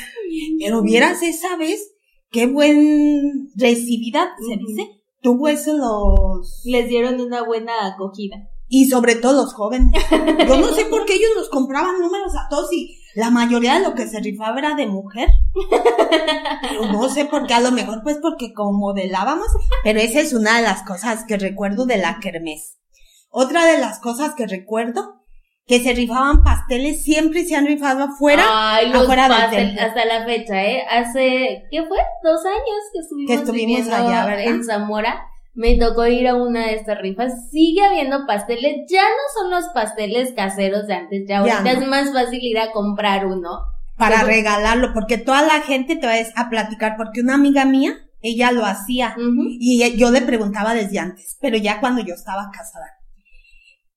Pero 0.60 0.81
vieras 0.81 1.22
esa 1.24 1.55
vez, 1.58 1.91
qué 2.31 2.47
buen 2.47 3.50
recibida, 3.55 4.31
se 4.47 4.57
dice, 4.57 5.01
tuvo 5.21 5.47
eso 5.47 5.73
los, 5.77 6.61
Les 6.65 6.88
dieron 6.88 7.19
una 7.21 7.43
buena 7.43 7.88
acogida. 7.88 8.38
y 8.69 8.85
sobre 8.85 9.15
todo 9.15 9.43
los 9.43 9.53
jóvenes. 9.53 9.91
Yo 10.47 10.57
no 10.57 10.67
sé 10.69 10.85
por 10.85 11.05
qué 11.05 11.15
ellos 11.15 11.31
nos 11.35 11.50
compraban 11.50 12.00
números 12.00 12.33
a 12.35 12.47
todos 12.50 12.71
y 12.71 12.97
la 13.15 13.29
mayoría 13.29 13.73
de 13.77 13.83
lo 13.83 13.93
que 13.93 14.07
se 14.07 14.21
rifaba 14.21 14.57
era 14.59 14.75
de 14.75 14.88
mujer. 14.88 15.27
Pero 16.61 16.91
no 16.93 17.09
sé 17.09 17.25
por 17.25 17.45
qué, 17.47 17.53
a 17.53 17.59
lo 17.59 17.71
mejor 17.71 18.01
pues 18.03 18.17
porque 18.21 18.53
como 18.53 18.71
modelábamos, 18.79 19.47
pero 19.83 20.00
esa 20.00 20.21
es 20.21 20.33
una 20.33 20.57
de 20.57 20.63
las 20.63 20.83
cosas 20.83 21.25
que 21.25 21.38
recuerdo 21.38 21.85
de 21.85 21.97
la 21.97 22.19
kermés. 22.21 22.77
Otra 23.29 23.65
de 23.65 23.77
las 23.77 24.00
cosas 24.00 24.33
que 24.35 24.47
recuerdo, 24.47 25.20
que 25.67 25.79
se 25.81 25.93
rifaban 25.93 26.43
pasteles, 26.43 27.03
siempre 27.03 27.45
se 27.45 27.55
han 27.55 27.65
rifado 27.65 28.03
afuera, 28.03 28.43
Ay, 28.47 28.89
los 28.89 29.03
afuera 29.03 29.27
pastel- 29.29 29.79
hasta 29.79 30.05
la 30.05 30.25
fecha, 30.25 30.63
¿eh? 30.65 30.83
Hace, 30.89 31.63
¿qué 31.71 31.83
fue? 31.85 31.97
Dos 32.23 32.45
años 32.45 32.81
que 32.93 32.99
estuvimos, 32.99 33.29
Que 33.31 33.35
estuvimos 33.41 33.87
allá, 33.87 34.25
¿verdad? 34.25 34.45
en 34.45 34.63
Zamora. 34.63 35.21
Me 35.53 35.75
tocó 35.77 36.07
ir 36.07 36.27
a 36.29 36.35
una 36.35 36.67
de 36.67 36.75
estas 36.75 36.97
rifas. 37.01 37.49
Sigue 37.51 37.83
habiendo 37.85 38.25
pasteles. 38.25 38.85
Ya 38.89 39.01
no 39.01 39.41
son 39.41 39.51
los 39.51 39.65
pasteles 39.73 40.31
caseros 40.33 40.87
de 40.87 40.93
antes. 40.93 41.23
Ya 41.27 41.45
Ya 41.45 41.57
ahorita 41.57 41.73
no. 41.73 41.81
es 41.81 41.87
más 41.87 42.13
fácil 42.13 42.39
ir 42.41 42.57
a 42.59 42.71
comprar 42.71 43.25
uno. 43.25 43.59
para 43.97 44.15
Pero- 44.15 44.27
regalarlo, 44.29 44.93
porque 44.93 45.17
toda 45.19 45.43
la 45.43 45.59
gente 45.61 45.95
te 45.95 46.07
va 46.07 46.13
a 46.35 46.49
platicar, 46.49 46.95
porque 46.97 47.21
una 47.21 47.35
amiga 47.35 47.65
mía, 47.65 47.93
ella 48.23 48.51
lo 48.51 48.65
hacía, 48.65 49.13
y 49.59 49.95
yo 49.95 50.09
le 50.09 50.21
preguntaba 50.23 50.73
desde 50.73 50.97
antes, 50.97 51.37
pero 51.39 51.55
ya 51.57 51.79
cuando 51.79 52.01
yo 52.03 52.15
estaba 52.15 52.49
casada. 52.51 52.87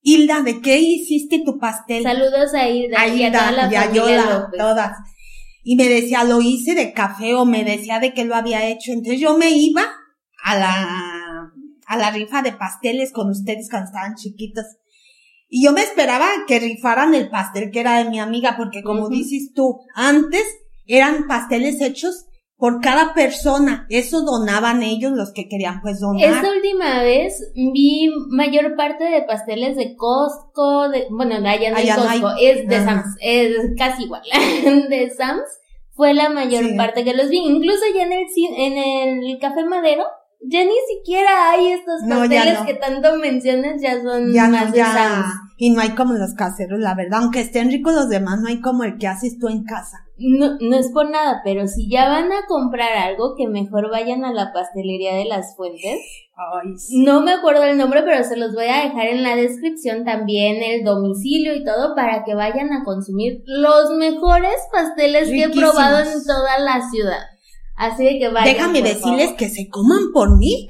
Hilda, 0.06 0.42
¿de 0.42 0.60
qué 0.60 0.78
hiciste 0.78 1.42
tu 1.42 1.58
pastel? 1.58 2.02
Saludos 2.02 2.52
a 2.52 2.68
Hilda 2.68 3.00
a 3.00 3.08
y 3.08 3.22
a 3.22 3.28
Hilda 3.28 3.38
toda 3.38 3.52
la 3.52 3.72
y 3.72 3.74
a 3.74 3.90
Yola, 3.90 4.50
todas. 4.56 4.98
Y 5.62 5.76
me 5.76 5.88
decía, 5.88 6.24
lo 6.24 6.42
hice 6.42 6.74
de 6.74 6.92
café 6.92 7.34
o 7.34 7.46
me 7.46 7.64
decía 7.64 8.00
de 8.00 8.12
que 8.12 8.26
lo 8.26 8.34
había 8.34 8.68
hecho. 8.68 8.92
Entonces 8.92 9.18
yo 9.18 9.38
me 9.38 9.50
iba 9.52 9.82
a 10.44 10.58
la, 10.58 11.50
a 11.86 11.96
la 11.96 12.10
rifa 12.10 12.42
de 12.42 12.52
pasteles 12.52 13.12
con 13.12 13.30
ustedes 13.30 13.70
cuando 13.70 13.86
estaban 13.86 14.14
chiquitos. 14.14 14.66
Y 15.48 15.64
yo 15.64 15.72
me 15.72 15.80
esperaba 15.80 16.28
que 16.46 16.60
rifaran 16.60 17.14
el 17.14 17.30
pastel 17.30 17.70
que 17.70 17.80
era 17.80 17.96
de 18.04 18.10
mi 18.10 18.20
amiga, 18.20 18.56
porque 18.58 18.82
como 18.82 19.08
dices 19.08 19.52
tú, 19.54 19.80
antes 19.94 20.44
eran 20.84 21.26
pasteles 21.26 21.80
hechos 21.80 22.26
por 22.64 22.80
cada 22.80 23.12
persona. 23.12 23.84
Eso 23.90 24.22
donaban 24.22 24.82
ellos 24.82 25.12
los 25.12 25.32
que 25.34 25.50
querían 25.50 25.82
pues 25.82 26.00
donar. 26.00 26.24
Esta 26.30 26.50
última 26.50 27.02
vez 27.02 27.52
vi 27.54 28.08
mayor 28.30 28.74
parte 28.74 29.04
de 29.04 29.20
pasteles 29.20 29.76
de 29.76 29.94
Costco, 29.96 30.88
de, 30.88 31.06
bueno, 31.10 31.38
de 31.42 31.46
allá 31.46 31.70
no 31.72 31.76
hay 31.76 31.82
Allá 31.82 31.96
no 31.98 32.08
hay. 32.08 32.20
Costco, 32.22 32.38
es 32.40 32.66
de 32.66 32.76
Ajá. 32.76 32.86
Sam's, 33.02 33.16
es 33.20 33.54
casi 33.76 34.04
igual, 34.04 34.22
de 34.88 35.10
Sam's 35.14 35.44
fue 35.92 36.14
la 36.14 36.30
mayor 36.30 36.64
Sí. 36.64 36.74
parte 36.74 37.04
que 37.04 37.12
los 37.12 37.28
vi, 37.28 37.36
incluso 37.36 37.82
ya 37.94 38.04
en 38.04 38.12
el, 38.14 38.24
en 38.56 39.22
el 39.24 39.38
Café 39.38 39.62
Madero, 39.66 40.04
ya 40.48 40.64
ni 40.64 40.72
siquiera 40.96 41.50
hay 41.50 41.66
estos 41.72 42.00
ya 42.08 42.16
pasteles 42.16 42.60
no. 42.60 42.64
que 42.64 42.74
tanto 42.76 43.16
mencionas, 43.18 43.82
ya 43.82 44.02
son 44.02 44.32
ya 44.32 44.48
más 44.48 44.68
no, 44.68 44.72
de 44.72 44.78
ya, 44.78 44.86
Sam's. 44.94 45.34
y 45.58 45.68
no 45.68 45.82
hay 45.82 45.90
como 45.90 46.14
los 46.14 46.32
caseros, 46.32 46.78
la 46.80 46.94
verdad, 46.94 47.20
aunque 47.24 47.42
estén 47.42 47.70
ricos 47.70 47.92
los 47.94 48.08
demás, 48.08 48.40
no 48.40 48.48
hay 48.48 48.62
como 48.62 48.84
el 48.84 48.96
que 48.96 49.06
haces 49.06 49.38
tú 49.38 49.48
en 49.48 49.64
casa. 49.64 49.98
No, 50.16 50.58
no 50.60 50.76
es 50.76 50.90
por 50.92 51.10
nada, 51.10 51.40
pero 51.42 51.66
si 51.66 51.90
ya 51.90 52.08
van 52.08 52.30
a 52.30 52.46
comprar 52.46 52.92
algo, 52.92 53.34
que 53.36 53.48
mejor 53.48 53.90
vayan 53.90 54.24
a 54.24 54.32
la 54.32 54.52
pastelería 54.52 55.16
de 55.16 55.24
las 55.24 55.56
fuentes. 55.56 55.98
Ay, 56.36 56.76
sí. 56.76 57.02
No 57.04 57.20
me 57.22 57.32
acuerdo 57.32 57.64
el 57.64 57.76
nombre, 57.76 58.02
pero 58.04 58.22
se 58.22 58.36
los 58.36 58.54
voy 58.54 58.66
a 58.66 58.84
dejar 58.84 59.06
en 59.08 59.24
la 59.24 59.34
descripción 59.34 60.04
también 60.04 60.62
el 60.62 60.84
domicilio 60.84 61.54
y 61.54 61.64
todo 61.64 61.96
para 61.96 62.22
que 62.24 62.34
vayan 62.34 62.72
a 62.72 62.84
consumir 62.84 63.42
los 63.46 63.90
mejores 63.90 64.54
pasteles 64.72 65.28
que 65.28 65.44
he 65.44 65.50
probado 65.50 65.98
en 65.98 66.24
toda 66.24 66.58
la 66.60 66.88
ciudad. 66.88 67.22
Así 67.76 68.04
de 68.04 68.18
que 68.20 68.28
vayan. 68.28 68.54
Déjame 68.54 68.82
decirles 68.82 69.24
favor. 69.24 69.36
que 69.36 69.48
se 69.48 69.68
coman 69.68 70.12
por 70.12 70.38
mí. 70.38 70.68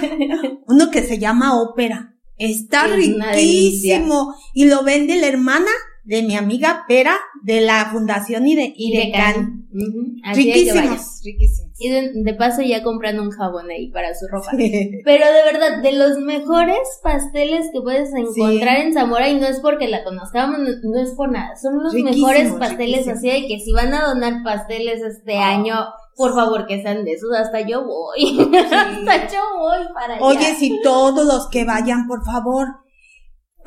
Uno 0.66 0.90
que 0.90 1.02
se 1.02 1.18
llama 1.18 1.60
ópera. 1.60 2.14
Está 2.38 2.86
Es 2.86 2.94
riquísimo. 2.94 4.34
Y 4.54 4.64
lo 4.64 4.82
vende 4.82 5.20
la 5.20 5.26
hermana 5.26 5.70
de 6.04 6.22
mi 6.22 6.36
amiga 6.36 6.84
Pera 6.88 7.16
de 7.42 7.60
la 7.60 7.86
Fundación 7.92 8.46
Y 8.46 8.56
de 8.96 9.12
can. 9.12 9.66
Vayan. 9.72 10.34
Riquísimos, 10.34 11.20
riquísimos. 11.24 11.70
Y 11.78 11.88
de, 11.88 12.10
de 12.14 12.34
paso 12.34 12.60
ya 12.62 12.82
comprando 12.82 13.22
un 13.22 13.30
jabón 13.30 13.70
ahí 13.70 13.90
para 13.90 14.14
su 14.14 14.26
ropa. 14.28 14.50
Pero 14.52 15.26
de 15.26 15.42
verdad, 15.52 15.82
de 15.82 15.92
los 15.92 16.18
mejores 16.18 16.78
pasteles 17.02 17.68
que 17.72 17.80
puedes 17.80 18.10
encontrar 18.14 18.78
en 18.80 18.92
Zamora, 18.92 19.28
y 19.28 19.36
no 19.38 19.46
es 19.46 19.60
porque 19.60 19.88
la 19.88 20.04
conozcamos, 20.04 20.58
no, 20.58 20.68
no 20.82 21.00
es 21.00 21.10
por 21.12 21.30
nada, 21.30 21.56
son 21.56 21.82
los 21.82 21.94
mejores 21.94 22.52
pasteles, 22.54 23.08
así 23.08 23.28
de 23.28 23.46
que 23.46 23.58
si 23.60 23.72
van 23.72 23.94
a 23.94 24.06
donar 24.06 24.42
pasteles 24.44 25.00
este 25.02 25.36
Ah. 25.38 25.50
año, 25.50 25.74
por 26.16 26.34
favor 26.34 26.66
que 26.66 26.82
sean 26.82 27.04
de 27.04 27.12
esos, 27.12 27.30
hasta 27.34 27.60
yo 27.66 27.84
voy, 27.86 28.38
hasta 28.54 29.28
yo 29.28 29.40
voy 29.58 29.86
para 29.94 30.14
allá. 30.16 30.24
Oye, 30.24 30.54
si 30.56 30.80
todos 30.82 31.24
los 31.26 31.48
que 31.48 31.64
vayan, 31.64 32.06
por 32.06 32.24
favor, 32.24 32.66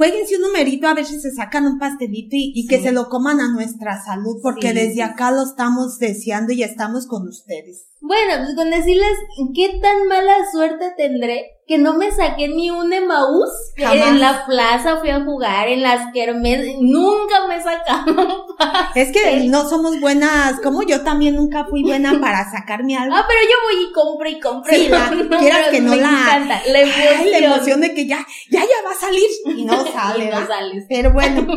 jueguense 0.03 0.35
un 0.35 0.41
numerito 0.43 0.87
a 0.87 0.93
ver 0.93 1.05
si 1.05 1.19
se 1.19 1.31
sacan 1.31 1.65
un 1.65 1.79
pastelito 1.79 2.35
y, 2.35 2.51
y 2.55 2.67
que 2.67 2.77
Sí. 2.77 2.83
se 2.83 2.91
lo 2.91 3.07
coman 3.09 3.39
a 3.39 3.51
nuestra 3.51 4.03
salud, 4.03 4.37
porque 4.41 4.69
Sí, 4.69 4.73
desde 4.75 5.03
acá 5.03 5.31
lo 5.31 5.43
estamos 5.43 5.97
deseando 5.99 6.51
y 6.53 6.63
estamos 6.63 7.07
con 7.07 7.27
ustedes. 7.27 7.87
Bueno, 8.05 8.33
pues 8.43 8.55
con 8.55 8.69
decirles 8.69 9.13
qué 9.55 9.79
tan 9.81 10.07
mala 10.09 10.35
suerte 10.51 10.91
tendré 10.97 11.51
que 11.65 11.77
no 11.77 11.93
me 11.93 12.11
saqué 12.11 12.49
ni 12.49 12.69
un 12.69 12.91
Emaús. 12.91 13.49
En 13.77 14.19
la 14.19 14.45
plaza 14.45 14.97
fui 14.97 15.09
a 15.09 15.23
jugar, 15.23 15.69
en 15.69 15.81
las 15.81 16.11
kermes, 16.13 16.75
nunca 16.81 17.47
me 17.47 17.61
sacaron. 17.63 18.27
Es 18.95 19.11
que 19.13 19.47
no 19.49 19.67
somos 19.69 19.99
buenas, 20.01 20.59
como 20.61 20.83
yo 20.83 21.01
también 21.03 21.35
nunca 21.35 21.63
fui 21.65 21.81
buena 21.81 22.13
para 22.21 22.49
sacarme 22.51 22.97
algo. 22.97 23.15
Ah, 23.15 23.25
pero 23.27 23.39
yo 23.41 23.55
voy 23.63 23.85
y 23.89 23.91
compro 23.93 24.29
y 24.29 24.39
compro. 24.41 24.73
Sí, 24.73 24.89
la- 24.89 25.09
quieras 25.39 25.69
que 25.69 25.79
no 25.79 25.91
me 25.91 25.97
la- 26.01 26.09
encanta, 26.09 26.61
la 26.67 26.79
emoción. 26.81 27.07
Ay, 27.19 27.29
la 27.31 27.37
emoción 27.37 27.81
de 27.81 27.93
que 27.93 28.05
ya, 28.05 28.25
ya, 28.51 28.59
ya 28.59 28.85
va 28.85 28.91
a 28.91 28.99
salir 28.99 29.29
y 29.57 29.63
no 29.63 29.81
sale, 29.85 30.25
Y 30.25 30.29
no 30.29 30.45
sales. 30.45 30.85
Pero 30.89 31.13
bueno, 31.13 31.47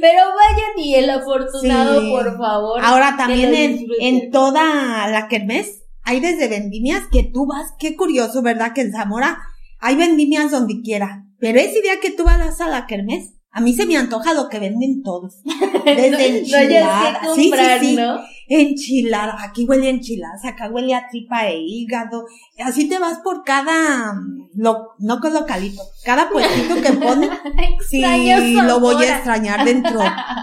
Pero 0.00 0.22
vayan 0.34 0.78
y 0.78 0.94
el 0.94 1.10
afortunado, 1.10 2.00
Sí. 2.00 2.10
por 2.10 2.36
favor. 2.38 2.80
ahora 2.84 3.16
también 3.16 3.54
en, 3.54 3.86
en 4.00 4.30
toda 4.30 5.08
la 5.08 5.28
kermés 5.28 5.82
hay 6.02 6.20
desde 6.20 6.48
vendimias 6.48 7.02
que 7.12 7.22
tú 7.22 7.46
vas, 7.46 7.72
qué 7.78 7.94
curioso, 7.96 8.42
¿verdad? 8.42 8.72
Que 8.74 8.80
en 8.82 8.92
Zamora 8.92 9.38
hay 9.78 9.96
vendimias 9.96 10.50
donde 10.50 10.80
quiera. 10.82 11.24
Pero 11.38 11.58
ese 11.60 11.80
día 11.82 12.00
que 12.00 12.10
tú 12.10 12.24
vas 12.24 12.60
a 12.60 12.68
la 12.68 12.86
kermés, 12.86 13.34
a 13.52 13.60
mí 13.60 13.74
se 13.74 13.84
me 13.84 13.96
antoja 13.96 14.32
lo 14.32 14.48
que 14.48 14.60
venden 14.60 15.02
todos. 15.02 15.42
Desde 15.84 16.10
no, 16.10 16.18
enchiladas. 16.18 17.18
sí, 17.34 17.52
sí, 17.52 17.78
sí. 17.80 17.96
¿no? 17.96 18.20
Enchilada, 18.46 19.36
aquí 19.40 19.64
huele 19.64 19.86
a 19.86 19.90
enchiladas, 19.90 20.44
acá 20.44 20.68
huele 20.70 20.94
a 20.94 21.08
tripa 21.08 21.48
e 21.48 21.58
hígado. 21.58 22.24
Así 22.58 22.88
te 22.88 22.98
vas 22.98 23.18
por 23.18 23.44
cada, 23.44 24.12
mm, 24.12 24.50
lo, 24.54 24.88
no 24.98 25.20
con 25.20 25.34
localito, 25.34 25.82
cada 26.04 26.28
puestito 26.30 26.80
que 26.80 26.92
ponen. 26.92 27.30
Sí, 27.88 28.54
lo 28.54 28.78
voy 28.78 29.04
a 29.04 29.16
extrañar 29.16 29.64
dentro 29.64 30.00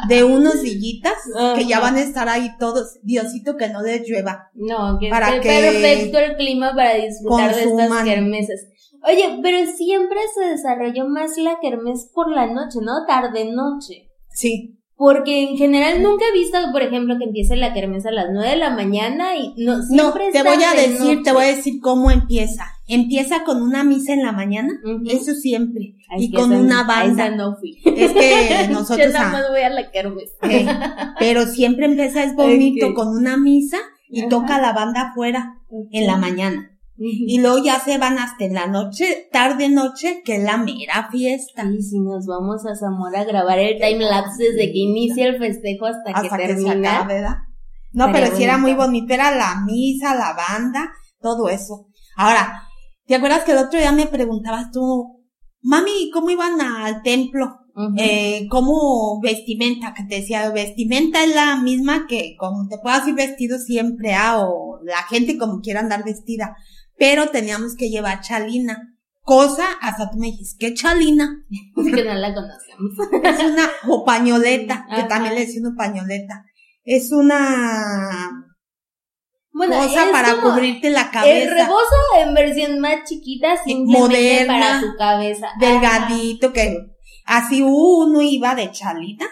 de 0.10 0.24
unos 0.24 0.62
sillitas 0.62 1.14
que 1.56 1.66
ya 1.66 1.80
van 1.80 1.96
a 1.96 2.02
estar 2.02 2.28
ahí 2.28 2.52
todos. 2.60 2.98
Diosito 3.04 3.56
que 3.56 3.70
no 3.70 3.82
les 3.82 4.08
llueva. 4.08 4.50
No, 4.54 4.98
que 5.00 5.10
Para 5.10 5.36
esté 5.36 5.42
que 5.42 5.72
perfecto 5.72 6.20
el 6.20 6.36
clima 6.36 6.74
para 6.76 6.96
disfrutar 6.96 7.56
de 7.56 7.64
estas 7.64 8.04
kermeses. 8.04 8.68
Oye, 9.04 9.40
pero 9.42 9.66
siempre 9.72 10.18
se 10.34 10.50
desarrolló 10.50 11.08
más 11.08 11.38
la 11.38 11.60
kermés 11.62 12.10
por 12.14 12.30
la 12.30 12.48
noche, 12.48 12.80
¿no? 12.82 13.06
Tarde-noche. 13.08 14.10
Sí, 14.30 14.74
Porque 14.96 15.44
en 15.50 15.58
general 15.58 16.02
nunca 16.02 16.26
he 16.28 16.38
visto, 16.38 16.58
por 16.72 16.82
ejemplo, 16.82 17.18
que 17.20 17.26
empiece 17.26 17.56
la 17.56 17.74
kermés 17.74 18.06
a 18.08 18.12
las 18.12 18.28
nueve 18.32 18.50
de 18.50 18.56
la 18.58 18.72
mañana 18.72 19.36
y 19.36 19.54
no, 19.58 19.78
no, 19.78 19.84
siempre 19.84 20.32
te 20.32 20.40
es 20.40 20.44
voy 20.44 20.64
a 20.64 20.74
decir, 20.74 21.22
te 21.24 21.32
voy 21.32 21.44
a 21.44 21.56
decir 21.56 21.80
cómo 21.82 22.10
empieza. 22.12 22.66
Empieza 22.88 23.44
con 23.44 23.62
una 23.62 23.84
misa 23.84 24.14
en 24.14 24.24
la 24.24 24.32
mañana, 24.32 24.74
eso 25.10 25.34
siempre, 25.34 25.96
Ay, 26.10 26.26
y 26.26 26.32
con 26.32 26.52
esa- 26.52 26.62
una 26.62 26.84
banda. 26.84 27.26
esa 27.28 27.36
no 27.36 27.56
fui. 27.58 27.78
Es 27.86 28.12
que 28.14 28.66
Yo 28.70 28.74
nosotros, 28.74 29.14
nada 29.14 29.28
ah, 29.28 29.32
más 29.34 29.50
voy 29.50 29.62
a 29.62 29.70
la 29.70 29.92
kermés. 29.92 30.32
eh, 30.50 30.66
pero 31.20 31.46
siempre 31.46 31.86
empieza 31.86 32.24
es 32.24 32.36
bonito 32.36 32.94
con 32.96 33.10
una 33.10 33.38
misa 33.38 33.78
y 34.10 34.22
Ajá. 34.22 34.30
toca 34.30 34.60
la 34.62 34.74
banda 34.74 35.10
afuera 35.10 35.58
en 35.92 36.08
la 36.08 36.18
mañana. 36.18 36.72
Y 37.00 37.40
luego 37.40 37.64
ya 37.64 37.80
se 37.80 37.98
van 38.00 38.18
hasta 38.18 38.46
en 38.46 38.56
la 38.56 38.66
noche, 38.66 39.30
tarde 39.32 39.70
noche, 39.70 40.24
que 40.26 40.38
es 40.38 40.44
la 40.44 40.58
mera 40.58 41.10
fiesta. 41.12 41.64
Y 41.66 41.82
si 41.84 42.00
nos 42.00 42.26
vamos 42.26 42.66
a 42.66 42.76
Zamora 42.76 43.22
a 43.22 43.24
grabar 43.24 43.60
el 43.60 43.80
time 43.80 44.04
lapse 44.04 44.52
desde 44.52 44.72
que 44.72 44.80
inicia 44.80 45.28
el 45.28 45.38
festejo 45.38 45.86
hasta, 45.86 46.12
hasta 46.12 46.38
que 46.38 46.48
que 46.48 46.56
se 46.58 46.64
termina. 46.64 47.04
¿verdad? 47.04 47.36
No, 47.92 48.08
Estaría 48.08 48.26
pero 48.26 48.38
sí 48.38 48.44
era 48.44 48.58
muy 48.58 48.74
bonito. 48.74 49.14
era 49.14 49.36
la 49.36 49.62
misa, 49.66 50.16
la 50.16 50.34
banda, 50.34 50.92
todo 51.22 51.50
eso. 51.50 51.88
Ahora, 52.16 52.64
¿te 53.06 53.16
acuerdas 53.16 53.44
que 53.44 53.52
el 53.52 53.60
otro 53.60 53.80
día 53.80 53.92
me 53.92 54.08
preguntabas 54.08 54.72
tú, 54.72 55.24
mami, 55.62 56.10
¿cómo 56.12 56.32
iban 56.32 56.60
al 56.60 57.04
templo? 57.04 57.60
Ujú. 57.76 57.94
Eh, 58.00 58.48
¿cómo 58.50 59.22
vestimenta? 59.22 59.94
Que 59.94 60.04
te 60.04 60.16
decía, 60.16 60.50
vestimenta 60.50 61.24
es 61.24 61.36
la 61.36 61.58
misma 61.58 62.08
que 62.08 62.36
como 62.40 62.68
te 62.68 62.80
puedas 62.80 63.08
ir 63.08 63.14
vestido 63.14 63.60
siempre, 63.60 64.16
ah, 64.16 64.40
o 64.40 64.80
la 64.84 65.04
gente 65.04 65.38
como 65.38 65.62
quiera 65.62 65.82
andar 65.82 66.04
vestida. 66.04 66.56
Pero 66.98 67.30
teníamos 67.30 67.76
que 67.76 67.90
llevar 67.90 68.22
chalina. 68.22 68.94
Cosa, 69.22 69.66
hasta 69.82 70.10
tú 70.10 70.18
me 70.18 70.28
dijiste, 70.28 70.58
¿qué 70.68 70.74
chalina? 70.74 71.44
que 71.76 72.04
no 72.04 72.14
la 72.14 72.34
conocemos. 72.34 72.94
Es 73.24 73.40
una, 73.44 73.70
o 73.90 74.06
pañoleta, 74.06 74.86
que 74.90 75.02
Ajá. 75.02 75.08
también 75.08 75.36
le 75.36 75.42
decimos 75.42 75.74
pañoleta. 75.78 76.46
Es 76.86 77.12
una 77.12 78.46
Bueno, 79.52 79.76
cosa 79.78 80.08
para 80.12 80.40
cubrirte 80.42 80.90
la 80.92 81.02
el 81.02 81.12
cabeza. 81.12 81.54
rebozo 81.56 81.96
en 82.20 82.34
versión 82.34 82.80
más 82.80 83.04
chiquita, 83.06 83.58
simplemente 83.64 84.00
moderna, 84.00 84.60
para 84.60 84.82
tu 84.82 84.96
cabeza. 84.98 85.48
Delgadito, 85.60 86.54
que 86.54 86.78
así 87.26 87.62
uno 87.62 88.22
iba 88.22 88.56
de 88.56 88.72
chalita 88.72 89.26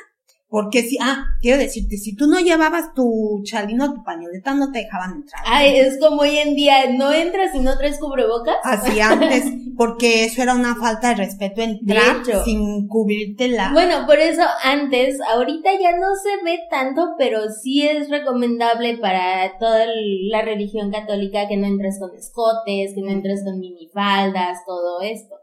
Porque 0.47 0.83
si, 0.83 0.97
ah, 1.01 1.25
quiero 1.41 1.57
decirte, 1.57 1.97
si 1.97 2.15
tú 2.15 2.27
no 2.27 2.39
llevabas 2.39 2.93
tu 2.93 3.41
chalino, 3.43 3.93
tu 3.93 4.03
pañoleta, 4.03 4.53
no 4.53 4.71
te 4.71 4.79
dejaban 4.79 5.13
entrar. 5.13 5.41
Ay, 5.45 5.77
es 5.77 5.99
como 5.99 6.21
hoy 6.21 6.37
en 6.37 6.55
día, 6.55 6.91
no 6.91 7.11
entras 7.11 7.51
si 7.51 7.59
no 7.59 7.75
traes 7.77 7.99
cubrebocas. 7.99 8.57
Así 8.63 8.99
antes, 9.01 9.43
porque 9.75 10.23
eso 10.25 10.43
era 10.43 10.53
una 10.53 10.75
falta 10.75 11.09
de 11.09 11.15
respeto 11.15 11.61
entrar 11.61 12.23
De 12.23 12.43
sin 12.43 12.87
cubrirte 12.87 13.47
la... 13.47 13.71
Bueno, 13.73 14.05
por 14.05 14.19
eso 14.19 14.43
antes, 14.63 15.19
ahorita 15.33 15.71
ya 15.81 15.97
no 15.97 16.15
se 16.15 16.43
ve 16.45 16.59
tanto, 16.69 17.15
pero 17.17 17.49
sí 17.49 17.81
es 17.81 18.09
recomendable 18.09 18.97
para 18.97 19.57
toda 19.57 19.85
la 20.29 20.43
religión 20.43 20.91
católica 20.91 21.47
que 21.47 21.57
no 21.57 21.65
entres 21.65 21.99
con 21.99 22.15
escotes, 22.15 22.93
que 22.93 23.01
no 23.01 23.09
entres 23.09 23.43
con 23.43 23.59
minifaldas, 23.59 24.59
todo 24.65 25.01
esto. 25.01 25.35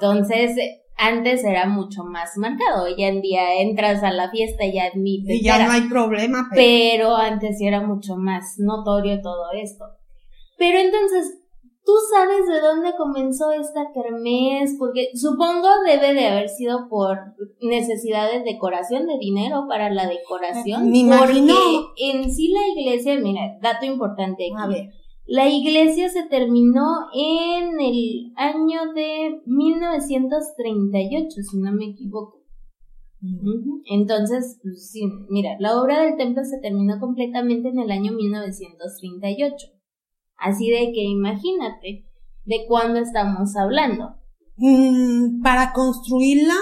Entonces, 0.00 0.56
antes 0.96 1.44
era 1.44 1.66
mucho 1.66 2.04
más 2.04 2.36
marcado. 2.36 2.84
Hoy 2.84 3.02
en 3.02 3.20
día 3.20 3.60
entras 3.60 4.02
a 4.02 4.10
la 4.10 4.30
fiesta 4.30 4.64
y 4.64 4.72
te 4.72 5.34
y 5.34 5.42
ya 5.42 5.64
no 5.66 5.72
hay 5.72 5.82
problema, 5.82 6.48
pero... 6.50 6.62
pero 7.06 7.16
antes 7.16 7.58
sí 7.58 7.66
era 7.66 7.86
mucho 7.86 8.16
más 8.16 8.56
notorio 8.58 9.20
todo 9.20 9.52
esto. 9.52 9.84
Pero 10.58 10.78
entonces, 10.78 11.38
¿tú 11.84 11.92
sabes 12.10 12.46
de 12.48 12.60
dónde 12.60 12.96
comenzó 12.96 13.52
esta 13.52 13.92
kermés? 13.92 14.74
Porque 14.78 15.10
supongo 15.14 15.68
debe 15.86 16.14
de 16.14 16.26
haber 16.26 16.48
sido 16.48 16.88
por 16.88 17.18
necesidad 17.60 18.30
de 18.32 18.42
decoración, 18.42 19.06
de 19.06 19.18
dinero 19.18 19.66
para 19.68 19.90
la 19.90 20.08
decoración. 20.08 20.90
Me 20.90 20.98
imagino. 20.98 21.54
Porque 21.54 22.10
en 22.10 22.32
sí 22.32 22.48
la 22.48 22.66
iglesia, 22.68 23.18
mira, 23.20 23.58
dato 23.60 23.84
importante 23.84 24.46
aquí. 24.46 24.54
A 24.58 24.66
ver, 24.66 24.90
La 25.26 25.48
iglesia 25.48 26.08
se 26.08 26.22
terminó 26.24 26.86
en 27.12 27.80
el 27.80 28.32
año 28.36 28.92
de 28.94 29.42
1938, 29.44 31.42
si 31.42 31.58
no 31.58 31.72
me 31.72 31.86
equivoco. 31.86 32.44
Entonces, 33.86 34.60
pues, 34.62 34.90
sí, 34.90 35.02
mira, 35.28 35.56
la 35.58 35.80
obra 35.80 36.02
del 36.02 36.16
templo 36.16 36.44
se 36.44 36.60
terminó 36.60 37.00
completamente 37.00 37.70
en 37.70 37.80
el 37.80 37.90
año 37.90 38.12
1938. 38.12 39.66
Así 40.38 40.70
de 40.70 40.92
que 40.92 41.02
imagínate 41.02 42.06
de 42.44 42.66
cuándo 42.68 43.00
estamos 43.00 43.56
hablando. 43.56 44.14
Mm, 44.56 45.42
para 45.42 45.72
construirla, 45.72 46.54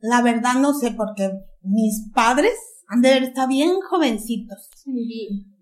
la 0.00 0.22
verdad 0.22 0.54
no 0.60 0.74
sé, 0.74 0.92
porque 0.92 1.32
mis 1.62 2.12
padres 2.14 2.54
han 2.92 3.00
de 3.00 3.16
estado 3.18 3.48
bien 3.48 3.72
jovencitos. 3.88 4.68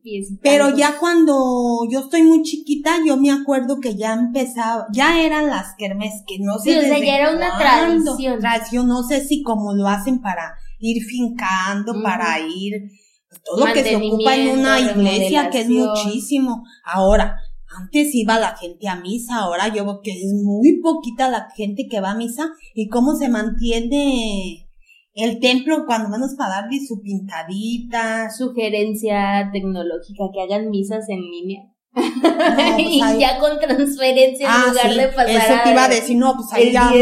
Bien, 0.03 0.25
Pero 0.43 0.75
ya 0.77 0.99
cuando 0.99 1.87
yo 1.89 2.01
estoy 2.01 2.23
muy 2.23 2.43
chiquita, 2.43 2.97
yo 3.07 3.17
me 3.17 3.31
acuerdo 3.31 3.79
que 3.81 3.95
ya 3.95 4.15
empezaba, 4.15 4.87
ya 4.93 5.23
eran 5.23 5.47
las 5.47 5.77
kermes, 5.77 6.25
que 6.27 6.39
no 6.41 6.59
sé 6.59 6.73
Sí, 6.73 6.79
o 6.79 6.81
sea, 6.81 6.99
ya 6.99 7.19
era 7.19 7.31
una 7.31 7.51
cuándo. 7.57 8.17
tradición. 8.17 8.41
Tradición, 8.41 8.89
no 8.89 9.03
sé 9.05 9.25
si 9.25 9.43
como 9.43 9.75
lo 9.75 9.87
hacen 9.87 10.21
para 10.21 10.55
ir 10.81 11.05
fincando, 11.05 12.03
para 12.03 12.41
ir, 12.41 12.91
pues, 13.29 13.43
todo 13.45 13.67
lo 13.67 13.73
que 13.73 13.85
se 13.85 13.97
ocupa 13.97 14.35
en 14.35 14.59
una 14.59 14.81
iglesia, 14.81 15.51
que 15.51 15.61
es 15.61 15.69
muchísimo. 15.69 16.65
Ahora, 16.85 17.37
antes 17.79 18.13
iba 18.15 18.41
la 18.41 18.57
gente 18.57 18.89
a 18.89 18.97
misa, 18.97 19.37
ahora 19.37 19.69
yo 19.69 19.85
veo 19.85 20.01
que 20.03 20.11
es 20.11 20.33
muy 20.33 20.81
poquita 20.81 21.29
la 21.29 21.49
gente 21.55 21.87
que 21.89 22.01
va 22.01 22.13
a 22.13 22.17
misa 22.17 22.51
y 22.75 22.89
cómo 22.89 23.15
se 23.15 23.29
mantiene 23.29 24.67
el 25.15 25.41
templo 25.41 25.85
cuando 25.87 26.09
menos 26.09 26.35
para 26.37 26.63
darle 26.63 26.79
su 26.87 27.01
pintadita, 27.01 28.31
sugerencia 28.31 29.51
tecnológica 29.53 30.25
que 30.33 30.43
hagan 30.43 30.71
misas 30.71 31.09
en 31.09 31.21
línea. 31.21 31.63
pues 31.95 32.79
y 32.79 33.01
ahí- 33.03 33.19
ya 33.21 33.39
con 33.41 33.59
transferencia 33.59 34.47
en 34.47 34.53
Ah, 34.53 34.65
lugar 34.69 34.93
sí, 34.93 34.99
de 34.99 35.09
pasar 35.09 35.29
eso 35.31 35.55
te 35.65 35.71
iba 35.73 35.85
a 35.85 35.89
decir, 35.89 36.17
no, 36.17 36.37
pues 36.37 36.47
ahí 36.53 36.71
ya, 36.73 36.93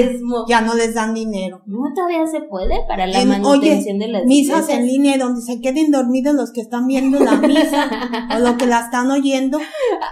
ya 0.48 0.60
no 0.62 0.74
les 0.74 0.94
dan 0.94 1.12
dinero. 1.14 1.60
No, 1.66 1.80
todavía 1.94 2.26
se 2.26 2.40
puede 2.42 2.74
para 2.88 3.06
la 3.06 3.20
En- 3.20 3.28
manutención 3.28 3.98
de 3.98 4.08
las 4.08 4.24
Misas 4.24 4.68
en 4.70 4.86
línea 4.86 5.18
donde 5.18 5.42
se 5.42 5.60
queden 5.60 5.90
dormidos 5.90 6.34
los 6.34 6.52
que 6.52 6.62
están 6.62 6.86
viendo 6.86 7.18
la 7.20 7.32
misa 7.36 7.90
o 8.34 8.38
los 8.38 8.54
que 8.54 8.66
la 8.66 8.80
están 8.80 9.10
oyendo. 9.10 9.60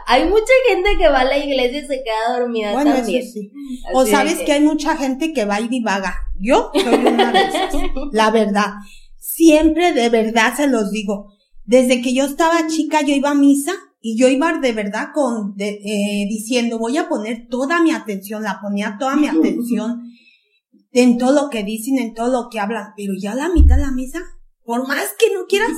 Hay 0.06 0.24
mucha 0.28 0.52
gente 0.68 0.90
que 0.98 1.08
va 1.08 1.20
a 1.20 1.24
la 1.24 1.38
iglesia 1.38 1.78
y 1.80 1.86
se 1.86 2.02
queda 2.04 2.38
dormida 2.38 2.72
Bueno, 2.72 2.94
también. 2.94 3.22
eso 3.22 3.32
sí. 3.32 3.50
O 3.94 4.00
Así 4.02 4.10
sabes 4.10 4.34
que... 4.40 4.52
hay 4.52 4.60
mucha 4.60 4.96
gente 4.96 5.32
que 5.32 5.44
va 5.46 5.60
y 5.60 5.68
divaga. 5.68 6.14
Yo 6.38 6.70
soy 6.74 6.94
una 7.06 7.32
de 7.32 7.40
esas. 7.40 7.72
La 8.12 8.30
verdad. 8.30 8.74
Siempre 9.18 9.92
de 9.92 10.08
verdad 10.10 10.54
se 10.56 10.66
los 10.66 10.90
digo. 10.90 11.32
Desde 11.64 12.00
que 12.02 12.14
yo 12.14 12.24
estaba 12.24 12.66
chica 12.68 13.00
yo 13.02 13.14
iba 13.14 13.30
a 13.30 13.34
misa 13.34 13.72
y 14.08 14.16
yo 14.16 14.28
iba 14.28 14.58
de 14.58 14.72
verdad 14.72 15.08
con, 15.14 15.56
de- 15.56 15.80
eh, 15.84 16.26
diciendo 16.28 16.78
voy 16.78 16.96
a 16.96 17.08
poner 17.08 17.48
toda 17.48 17.80
mi 17.82 17.90
atención, 17.90 18.42
la 18.44 18.60
ponía 18.60 18.96
toda 19.00 19.16
mi 19.16 19.26
atención 19.26 20.02
en 20.92 21.18
todo 21.18 21.32
lo 21.44 21.50
que 21.50 21.64
dicen, 21.64 21.98
en 21.98 22.14
todo 22.14 22.28
lo 22.30 22.48
que 22.48 22.60
hablan, 22.60 22.92
pero 22.96 23.12
ya 23.20 23.34
la 23.34 23.48
mitad 23.48 23.76
de 23.76 23.82
la 23.82 23.90
misa, 23.90 24.20
por 24.64 24.86
más 24.88 25.08
que 25.18 25.32
no 25.34 25.46
quieras, 25.46 25.70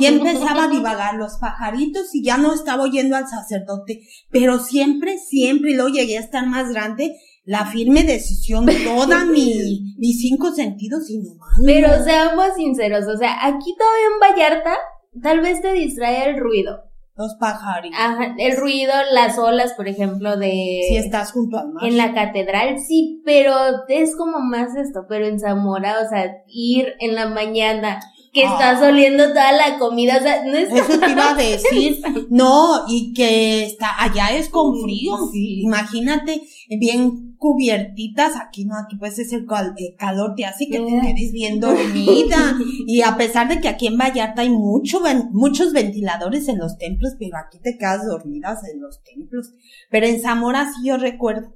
ya 0.00 0.08
empezaba 0.16 0.64
a 0.64 0.68
divagar 0.68 1.14
los 1.14 1.36
pajaritos 1.38 2.14
y 2.14 2.22
ya 2.24 2.36
no 2.36 2.52
estaba 2.52 2.82
oyendo 2.82 3.16
al 3.16 3.28
sacerdote, 3.28 4.02
pero 4.30 4.58
siempre, 4.58 5.18
siempre, 5.18 5.70
y 5.70 5.74
luego 5.74 5.90
llegué 5.90 6.18
a 6.18 6.22
estar 6.22 6.46
más 6.46 6.68
grande, 6.70 7.14
la 7.44 7.64
firme 7.66 8.02
decisión, 8.04 8.66
toda 8.84 9.24
mi, 9.24 9.94
mis 9.98 10.20
cinco 10.20 10.52
sentidos 10.52 11.08
y 11.10 11.18
nomás. 11.18 11.48
Pero 11.64 11.96
no. 11.96 12.04
seamos 12.04 12.46
sinceros, 12.56 13.06
o 13.06 13.16
sea, 13.16 13.46
aquí 13.46 13.74
todavía 13.78 14.06
en 14.12 14.20
Vallarta, 14.20 14.74
tal 15.22 15.40
vez 15.40 15.62
te 15.62 15.72
distrae 15.72 16.28
el 16.30 16.40
ruido. 16.40 16.87
Los 17.18 17.34
pajaritos. 17.34 17.98
Ajá, 18.00 18.34
el 18.38 18.56
ruido, 18.56 18.92
las 19.12 19.38
olas, 19.38 19.74
por 19.74 19.88
ejemplo, 19.88 20.36
de... 20.36 20.80
si 20.88 20.96
estás 20.96 21.32
junto 21.32 21.58
al 21.58 21.72
mar. 21.72 21.84
En 21.84 21.96
la 21.96 22.14
catedral 22.14 22.78
sí, 22.78 23.20
pero 23.24 23.54
es 23.88 24.16
como 24.16 24.38
más 24.38 24.76
esto, 24.76 25.06
pero 25.08 25.26
en 25.26 25.40
Zamora, 25.40 25.96
o 26.04 26.08
sea, 26.08 26.44
ir 26.46 26.94
en 27.00 27.16
la 27.16 27.28
mañana, 27.28 28.00
que 28.32 28.44
Ah. 28.44 28.52
estás 28.52 28.82
oliendo 28.82 29.28
toda 29.28 29.52
la 29.52 29.78
comida, 29.78 30.18
o 30.18 30.22
sea, 30.22 30.44
no 30.44 30.56
es 30.56 30.68
Eso 30.70 30.98
te 31.00 31.10
iba 31.10 31.30
a 31.30 31.34
decir. 31.34 32.00
No, 32.30 32.84
y 32.88 33.12
que 33.14 33.64
está, 33.64 34.02
allá 34.02 34.36
es 34.36 34.48
con 34.48 34.80
frío. 34.82 35.16
Sí. 35.32 35.62
Imagínate, 35.62 36.42
bien 36.78 37.34
cubiertitas, 37.38 38.32
aquí 38.36 38.64
no, 38.64 38.74
aquí 38.76 38.96
pues 38.96 39.18
es 39.18 39.32
el, 39.32 39.46
cal- 39.46 39.74
el 39.76 39.94
calor, 39.96 40.34
te 40.36 40.44
hace 40.44 40.66
que 40.68 40.80
te 40.80 40.86
quedes 41.00 41.32
bien 41.32 41.60
dormida. 41.60 42.56
Y 42.86 43.02
a 43.02 43.16
pesar 43.16 43.48
de 43.48 43.60
que 43.60 43.68
aquí 43.68 43.86
en 43.86 43.96
Vallarta 43.96 44.42
hay 44.42 44.50
mucho, 44.50 45.00
ven- 45.00 45.28
muchos 45.32 45.72
ventiladores 45.72 46.48
en 46.48 46.58
los 46.58 46.76
templos, 46.78 47.12
pero 47.18 47.36
aquí 47.38 47.58
te 47.62 47.78
quedas 47.78 48.04
dormidas 48.06 48.58
en 48.72 48.80
los 48.80 49.02
templos. 49.04 49.52
Pero 49.90 50.06
en 50.06 50.20
Zamora 50.20 50.66
sí 50.72 50.86
yo 50.88 50.96
recuerdo 50.96 51.54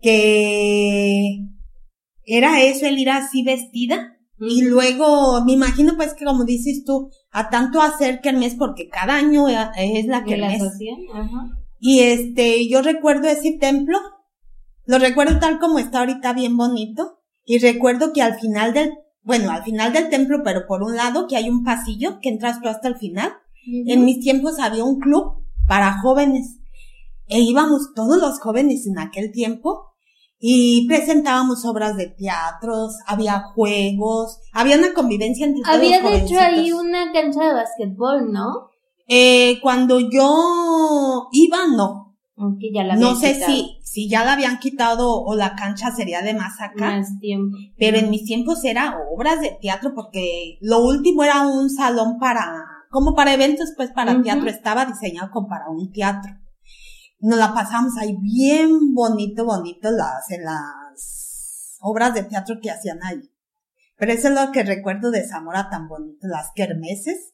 que 0.00 1.40
era 2.26 2.62
eso, 2.62 2.86
el 2.86 2.98
ir 2.98 3.10
así 3.10 3.42
vestida. 3.42 4.13
Y 4.48 4.62
luego, 4.62 5.44
me 5.44 5.52
imagino 5.52 5.96
pues 5.96 6.14
que 6.14 6.24
como 6.24 6.44
dices 6.44 6.84
tú, 6.84 7.10
a 7.30 7.50
tanto 7.50 7.80
hacer 7.80 8.20
kermés, 8.20 8.54
porque 8.54 8.88
cada 8.88 9.14
año 9.14 9.48
eh, 9.48 9.70
es 9.76 10.06
la 10.06 10.20
de 10.20 10.36
la 10.36 10.48
ajá. 10.48 11.64
Y 11.78 12.00
este, 12.00 12.68
yo 12.68 12.82
recuerdo 12.82 13.28
ese 13.28 13.52
templo, 13.52 13.98
lo 14.86 14.98
recuerdo 14.98 15.38
tal 15.38 15.58
como 15.58 15.78
está 15.78 16.00
ahorita 16.00 16.32
bien 16.32 16.56
bonito, 16.56 17.18
y 17.44 17.58
recuerdo 17.58 18.12
que 18.12 18.22
al 18.22 18.40
final 18.40 18.72
del, 18.72 18.92
bueno, 19.22 19.50
al 19.50 19.64
final 19.64 19.92
del 19.92 20.08
templo, 20.08 20.42
pero 20.42 20.66
por 20.66 20.82
un 20.82 20.96
lado, 20.96 21.26
que 21.26 21.36
hay 21.36 21.50
un 21.50 21.62
pasillo 21.62 22.20
que 22.20 22.30
entras 22.30 22.60
tú 22.60 22.68
hasta 22.68 22.88
el 22.88 22.96
final. 22.96 23.34
En 23.66 24.04
mis 24.04 24.20
tiempos 24.20 24.58
había 24.58 24.84
un 24.84 25.00
club 25.00 25.44
para 25.66 26.00
jóvenes, 26.00 26.58
e 27.26 27.40
íbamos 27.40 27.92
todos 27.94 28.18
los 28.18 28.38
jóvenes 28.40 28.86
en 28.86 28.98
aquel 28.98 29.32
tiempo, 29.32 29.93
y 30.38 30.86
presentábamos 30.88 31.64
obras 31.64 31.96
de 31.96 32.08
teatros, 32.08 32.96
había 33.06 33.40
juegos, 33.54 34.40
había 34.52 34.76
una 34.76 34.92
convivencia 34.92 35.46
entre 35.46 35.62
todos 35.62 35.76
Había 35.76 36.02
de 36.02 36.18
hecho 36.18 36.38
ahí 36.38 36.72
una 36.72 37.12
cancha 37.12 37.44
de 37.44 37.54
basquetbol, 37.54 38.30
¿no? 38.30 38.68
Eh, 39.06 39.58
cuando 39.62 40.00
yo 40.00 41.28
iba, 41.32 41.66
no, 41.68 42.16
Aunque 42.36 42.70
ya 42.74 42.84
la 42.84 42.96
no 42.96 43.14
sé 43.14 43.34
quitado 43.34 43.52
si, 43.52 43.78
si 43.82 44.08
ya 44.08 44.24
la 44.24 44.32
habían 44.32 44.58
quitado 44.58 45.22
o 45.22 45.34
la 45.34 45.54
cancha 45.54 45.90
sería 45.90 46.22
de 46.22 46.34
más 46.34 46.60
acá, 46.60 46.96
más 46.96 47.18
tiempo. 47.20 47.56
pero 47.78 47.98
en 47.98 48.10
mis 48.10 48.24
tiempos 48.24 48.64
era 48.64 48.98
obras 49.12 49.40
de 49.40 49.56
teatro 49.60 49.92
porque 49.94 50.58
lo 50.60 50.84
último 50.84 51.22
era 51.22 51.46
un 51.46 51.70
salón 51.70 52.18
para, 52.18 52.64
como 52.90 53.14
para 53.14 53.34
eventos, 53.34 53.72
pues 53.76 53.92
para 53.92 54.20
teatro, 54.22 54.48
estaba 54.48 54.84
diseñado 54.84 55.30
como 55.30 55.48
para 55.48 55.68
un 55.70 55.92
teatro. 55.92 56.32
Nos 57.26 57.38
la 57.38 57.54
pasamos 57.54 57.96
ahí 57.98 58.14
bien 58.20 58.92
bonito, 58.94 59.46
bonito 59.46 59.90
las, 59.90 60.30
en 60.30 60.44
las 60.44 61.78
obras 61.80 62.12
de 62.12 62.22
teatro 62.24 62.56
que 62.60 62.70
hacían 62.70 63.02
ahí. 63.02 63.30
Pero 63.96 64.12
eso 64.12 64.28
es 64.28 64.34
lo 64.34 64.52
que 64.52 64.62
recuerdo 64.62 65.10
de 65.10 65.26
Zamora 65.26 65.70
tan 65.70 65.88
bonito, 65.88 66.26
las 66.26 66.50
kermeses, 66.54 67.32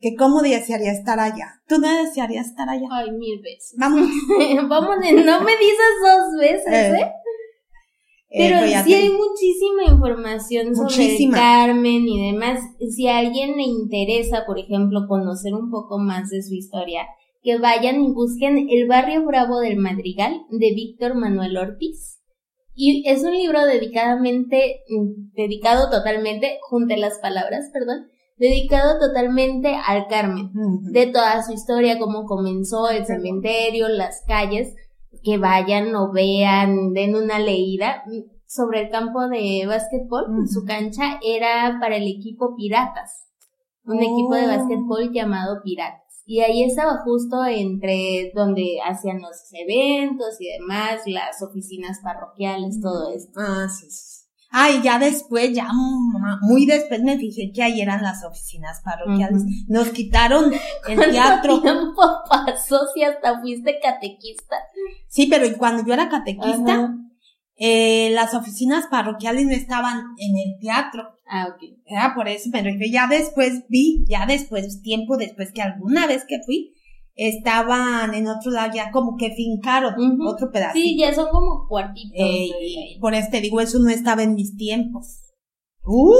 que 0.00 0.16
cómo 0.16 0.42
desearía 0.42 0.90
estar 0.90 1.20
allá. 1.20 1.62
¿Tú 1.68 1.78
no 1.78 1.88
desearías 2.04 2.48
estar 2.48 2.68
allá? 2.68 2.88
Ay, 2.90 3.12
mil 3.12 3.40
veces. 3.40 3.74
Vamos. 3.78 4.00
Vamos, 4.68 4.96
no 4.98 5.40
me 5.42 5.52
dices 5.52 5.92
dos 6.02 6.40
veces, 6.40 6.72
Eh, 6.72 7.00
¿eh? 7.00 7.12
Pero 8.32 8.64
Eh, 8.64 8.70
ya 8.70 8.82
sí 8.82 8.94
hay 8.94 9.10
muchísima 9.10 9.84
información 9.92 10.74
sobre 10.74 10.84
Muchísima. 10.88 11.36
Carmen 11.36 12.08
y 12.08 12.32
demás. 12.32 12.60
Si 12.96 13.06
a 13.06 13.18
alguien 13.18 13.56
le 13.56 13.62
interesa, 13.64 14.44
por 14.44 14.58
ejemplo, 14.58 15.06
conocer 15.06 15.54
un 15.54 15.70
poco 15.70 15.98
más 15.98 16.30
de 16.30 16.42
su 16.42 16.54
historia, 16.54 17.06
que 17.42 17.58
vayan 17.58 18.02
y 18.02 18.12
busquen 18.12 18.68
el 18.70 18.86
barrio 18.86 19.24
Bravo 19.24 19.60
del 19.60 19.76
Madrigal 19.76 20.42
de 20.50 20.72
Víctor 20.74 21.14
Manuel 21.14 21.56
Ortiz. 21.56 22.20
Y 22.74 23.08
es 23.08 23.24
un 23.24 23.32
libro 23.32 23.64
dedicadamente, 23.64 24.80
mm, 24.88 25.34
dedicado 25.34 25.90
totalmente, 25.90 26.58
junte 26.62 26.96
las 26.96 27.18
palabras, 27.18 27.70
perdón, 27.72 28.06
dedicado 28.38 28.98
totalmente 28.98 29.76
al 29.86 30.06
Carmen, 30.08 30.50
de 30.90 31.06
toda 31.06 31.42
su 31.42 31.52
historia, 31.52 31.98
cómo 31.98 32.24
comenzó 32.24 32.88
el 32.88 33.04
cementerio, 33.04 33.88
las 33.88 34.24
calles, 34.26 34.74
que 35.22 35.36
vayan 35.36 35.94
o 35.94 36.10
vean, 36.10 36.92
den 36.94 37.16
una 37.16 37.38
leída 37.38 38.02
sobre 38.46 38.80
el 38.80 38.90
campo 38.90 39.28
de 39.28 39.64
básquetbol, 39.66 40.48
su 40.48 40.64
cancha 40.64 41.20
era 41.22 41.78
para 41.80 41.96
el 41.96 42.08
equipo 42.08 42.56
Piratas, 42.56 43.28
un 43.84 43.98
equipo 43.98 44.34
de 44.34 44.44
oh. 44.44 44.48
básquetbol 44.48 45.12
llamado 45.12 45.60
Piratas. 45.62 46.09
Y 46.30 46.38
ahí 46.42 46.62
estaba 46.62 46.98
justo 46.98 47.44
entre 47.44 48.30
donde 48.36 48.78
hacían 48.88 49.20
los 49.20 49.34
eventos 49.52 50.40
y 50.40 50.46
demás, 50.46 51.00
las 51.06 51.42
oficinas 51.42 51.98
parroquiales, 52.04 52.80
todo 52.80 53.12
esto. 53.12 53.40
Ah, 53.40 53.66
sí, 53.68 53.90
sí. 53.90 54.28
Ah, 54.52 54.70
y 54.70 54.80
ya 54.80 55.00
después, 55.00 55.52
ya 55.52 55.66
muy 56.42 56.66
después 56.66 57.02
me 57.02 57.18
fijé 57.18 57.50
que 57.52 57.64
ahí 57.64 57.80
eran 57.80 58.04
las 58.04 58.24
oficinas 58.24 58.80
parroquiales. 58.84 59.42
Nos 59.66 59.88
quitaron 59.88 60.52
el 60.88 61.10
teatro. 61.10 61.62
tiempo 61.62 62.00
pasó 62.28 62.78
si 62.94 63.02
hasta 63.02 63.40
fuiste 63.40 63.80
catequista? 63.82 64.54
Sí, 65.08 65.26
pero 65.28 65.48
cuando 65.58 65.84
yo 65.84 65.94
era 65.94 66.08
catequista, 66.08 66.94
eh, 67.62 68.08
las 68.14 68.32
oficinas 68.32 68.86
parroquiales 68.86 69.44
no 69.44 69.52
estaban 69.52 70.14
en 70.16 70.34
el 70.34 70.58
teatro. 70.58 71.10
Ah, 71.28 71.48
ok. 71.50 71.62
Era 71.84 72.14
por 72.14 72.26
eso, 72.26 72.48
pero 72.50 72.70
yo 72.70 72.90
ya 72.90 73.06
después 73.06 73.64
vi, 73.68 74.02
ya 74.08 74.24
después, 74.24 74.80
tiempo 74.80 75.18
después 75.18 75.52
que 75.52 75.60
alguna 75.60 76.06
vez 76.06 76.24
que 76.26 76.38
fui, 76.46 76.72
estaban 77.14 78.14
en 78.14 78.28
otro 78.28 78.50
lado 78.50 78.72
ya 78.74 78.90
como 78.90 79.18
que 79.18 79.32
fincaron 79.32 79.94
otro 80.22 80.50
pedacito. 80.50 80.82
Sí, 80.82 80.96
ya 80.98 81.14
son 81.14 81.28
como 81.30 81.68
cuartitos. 81.68 82.12
Eh, 82.18 82.48
por 82.98 83.12
este 83.14 83.42
digo, 83.42 83.60
eso 83.60 83.78
no 83.78 83.90
estaba 83.90 84.22
en 84.22 84.36
mis 84.36 84.56
tiempos. 84.56 85.18
Uh, 85.84 86.16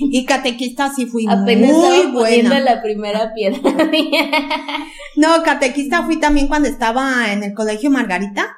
y 0.00 0.24
catequista 0.24 0.94
sí 0.94 1.04
fui 1.04 1.26
Apenas 1.28 1.72
muy 1.72 2.06
buena. 2.12 2.58
la 2.60 2.80
primera 2.80 3.34
piedra. 3.34 3.60
no, 5.16 5.42
catequista 5.42 6.04
fui 6.04 6.18
también 6.18 6.48
cuando 6.48 6.68
estaba 6.68 7.30
en 7.34 7.44
el 7.44 7.52
colegio 7.52 7.90
Margarita. 7.90 8.56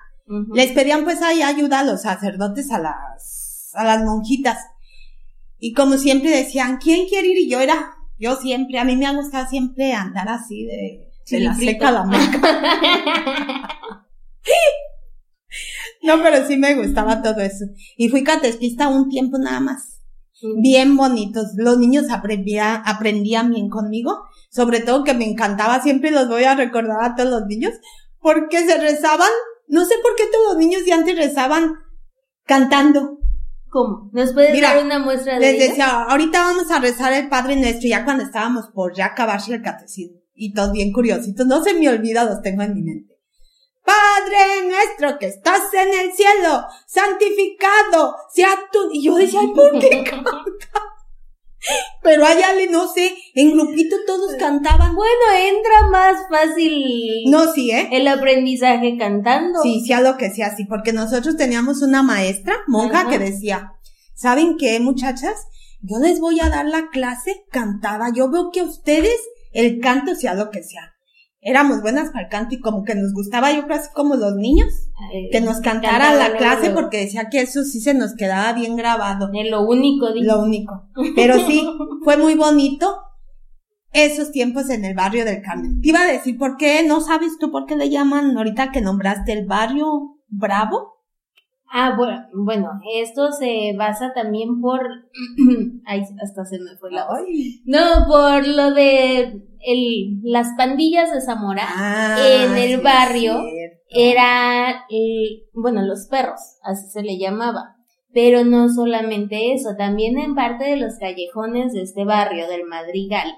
Les 0.54 0.72
pedían 0.72 1.04
pues 1.04 1.22
ahí 1.22 1.42
ayuda 1.42 1.80
a 1.80 1.84
los 1.84 2.02
sacerdotes, 2.02 2.70
a 2.70 2.78
las, 2.78 3.70
a 3.74 3.84
las 3.84 4.04
monjitas. 4.04 4.58
Y 5.58 5.72
como 5.72 5.96
siempre 5.96 6.30
decían, 6.30 6.78
¿quién 6.82 7.08
quiere 7.08 7.28
ir? 7.28 7.38
Y 7.38 7.50
yo 7.50 7.60
era, 7.60 7.92
yo 8.18 8.36
siempre, 8.36 8.78
a 8.78 8.84
mí 8.84 8.96
me 8.96 9.06
ha 9.06 9.12
gustado 9.12 9.48
siempre 9.48 9.92
andar 9.92 10.28
así 10.28 10.64
de, 10.64 11.08
de 11.30 11.40
la 11.40 11.54
seca 11.54 11.88
a 11.88 11.92
la 11.92 12.04
meca. 12.04 12.40
no, 16.02 16.22
pero 16.22 16.46
sí 16.46 16.56
me 16.56 16.74
gustaba 16.74 17.22
todo 17.22 17.40
eso. 17.40 17.64
Y 17.96 18.08
fui 18.08 18.22
catequista 18.22 18.88
un 18.88 19.08
tiempo 19.08 19.38
nada 19.38 19.60
más. 19.60 20.00
Bien 20.62 20.96
bonitos. 20.96 21.48
Los 21.56 21.78
niños 21.78 22.10
aprendían, 22.10 22.82
aprendían 22.84 23.50
bien 23.50 23.68
conmigo. 23.68 24.22
Sobre 24.50 24.80
todo 24.80 25.04
que 25.04 25.14
me 25.14 25.28
encantaba, 25.28 25.82
siempre 25.82 26.10
los 26.10 26.28
voy 26.28 26.44
a 26.44 26.54
recordar 26.54 27.02
a 27.02 27.14
todos 27.14 27.30
los 27.30 27.46
niños, 27.46 27.72
porque 28.20 28.64
se 28.64 28.78
rezaban. 28.78 29.30
No 29.68 29.84
sé 29.84 29.94
por 30.02 30.14
qué 30.16 30.24
todos 30.32 30.54
los 30.54 30.56
niños 30.56 30.84
de 30.84 30.92
antes 30.92 31.16
rezaban 31.16 31.74
cantando. 32.44 33.18
¿Cómo? 33.70 34.10
¿Nos 34.12 34.32
puedes 34.32 34.58
dar 34.60 34.82
una 34.82 34.98
muestra 34.98 35.34
de 35.34 35.40
Les 35.40 35.68
decía, 35.68 36.04
ahorita 36.04 36.40
vamos 36.40 36.70
a 36.70 36.80
rezar 36.80 37.12
el 37.12 37.28
Padre 37.28 37.56
Nuestro, 37.56 37.88
ya 37.88 38.04
cuando 38.04 38.24
estábamos 38.24 38.68
por 38.74 38.94
ya 38.94 39.06
acabarse 39.06 39.54
el 39.54 39.62
catecismo. 39.62 40.18
Y 40.34 40.54
todos 40.54 40.72
bien 40.72 40.92
curiositos, 40.92 41.46
no 41.46 41.62
se 41.62 41.74
me 41.74 41.88
olvida, 41.88 42.24
los 42.24 42.40
tengo 42.40 42.62
en 42.62 42.74
mi 42.74 42.82
mente. 42.82 43.14
Padre 43.84 44.68
nuestro 44.68 45.18
que 45.18 45.26
estás 45.26 45.72
en 45.72 45.88
el 45.88 46.12
cielo, 46.12 46.64
santificado 46.86 48.16
sea 48.32 48.50
tu... 48.70 48.90
Y 48.92 49.02
yo 49.02 49.16
decía, 49.16 49.40
ay, 49.40 49.48
¿por 49.54 49.78
qué 49.78 50.04
canta? 50.10 50.42
Pero 52.02 52.24
allá 52.24 52.54
le 52.54 52.68
no 52.68 52.88
sé, 52.88 53.14
en 53.34 53.52
grupito 53.52 53.96
todos 54.06 54.34
cantaban. 54.38 54.94
Bueno, 54.94 55.12
entra 55.36 55.88
más 55.90 56.16
fácil. 56.30 57.24
No, 57.26 57.52
sí, 57.52 57.70
¿eh? 57.70 57.88
El 57.92 58.08
aprendizaje 58.08 58.96
cantando. 58.98 59.62
Sí, 59.62 59.84
sea 59.86 60.00
lo 60.00 60.16
que 60.16 60.30
sea, 60.30 60.56
sí, 60.56 60.64
porque 60.64 60.92
nosotros 60.92 61.36
teníamos 61.36 61.82
una 61.82 62.02
maestra, 62.02 62.56
monja, 62.66 63.08
que 63.08 63.18
decía, 63.18 63.72
¿saben 64.14 64.56
qué, 64.58 64.80
muchachas? 64.80 65.46
Yo 65.80 65.98
les 65.98 66.20
voy 66.20 66.40
a 66.40 66.48
dar 66.48 66.66
la 66.66 66.88
clase 66.90 67.44
cantada. 67.50 68.10
Yo 68.14 68.30
veo 68.30 68.50
que 68.52 68.62
ustedes, 68.62 69.18
el 69.52 69.80
canto 69.80 70.14
sea 70.14 70.34
lo 70.34 70.50
que 70.50 70.62
sea 70.62 70.97
éramos 71.40 71.82
buenas 71.82 72.10
para 72.10 72.24
el 72.24 72.30
canto 72.30 72.54
y 72.54 72.60
como 72.60 72.84
que 72.84 72.94
nos 72.94 73.12
gustaba, 73.12 73.52
yo 73.52 73.64
creo 73.64 73.78
así 73.78 73.90
como 73.94 74.16
los 74.16 74.34
niños, 74.34 74.68
que 75.30 75.40
nos 75.40 75.60
cantara 75.60 76.14
la 76.14 76.36
clase 76.36 76.70
porque 76.70 76.98
decía 76.98 77.28
que 77.30 77.40
eso 77.40 77.64
sí 77.64 77.80
se 77.80 77.94
nos 77.94 78.14
quedaba 78.14 78.52
bien 78.52 78.76
grabado. 78.76 79.30
Es 79.32 79.50
lo 79.50 79.62
único, 79.62 80.08
Lo 80.14 80.42
único. 80.42 80.88
Pero 81.14 81.38
sí, 81.46 81.66
fue 82.04 82.16
muy 82.16 82.34
bonito 82.34 83.02
esos 83.92 84.32
tiempos 84.32 84.68
en 84.70 84.84
el 84.84 84.94
barrio 84.94 85.24
del 85.24 85.42
Carmen. 85.42 85.80
Te 85.80 85.88
iba 85.88 86.02
a 86.02 86.12
decir, 86.12 86.36
¿por 86.36 86.56
qué? 86.56 86.82
¿No 86.86 87.00
sabes 87.00 87.38
tú 87.38 87.50
por 87.50 87.66
qué 87.66 87.76
le 87.76 87.90
llaman 87.90 88.36
ahorita 88.36 88.70
que 88.70 88.80
nombraste 88.80 89.32
el 89.32 89.46
barrio 89.46 90.18
Bravo? 90.28 90.97
Ah, 91.70 91.94
bueno, 91.96 92.26
bueno, 92.32 92.80
esto 92.94 93.30
se 93.32 93.74
basa 93.76 94.12
también 94.14 94.60
por, 94.60 94.80
ay, 95.86 96.02
hasta 96.22 96.44
se 96.44 96.58
me 96.58 96.76
fue 96.76 96.90
la 96.90 97.06
voz. 97.06 97.20
No, 97.64 98.06
por 98.06 98.46
lo 98.46 98.72
de 98.72 99.42
el, 99.60 100.20
las 100.22 100.48
pandillas 100.56 101.12
de 101.12 101.20
Zamora 101.20 101.64
ah, 101.66 102.16
en 102.20 102.56
el 102.56 102.80
barrio 102.80 103.42
era, 103.90 104.86
bueno, 105.52 105.82
los 105.82 106.06
perros, 106.06 106.40
así 106.62 106.88
se 106.90 107.02
le 107.02 107.18
llamaba. 107.18 107.76
Pero 108.14 108.44
no 108.44 108.70
solamente 108.70 109.52
eso, 109.52 109.76
también 109.76 110.18
en 110.18 110.34
parte 110.34 110.64
de 110.64 110.76
los 110.76 110.94
callejones 110.98 111.74
de 111.74 111.82
este 111.82 112.04
barrio 112.04 112.48
del 112.48 112.64
Madrigal 112.64 113.28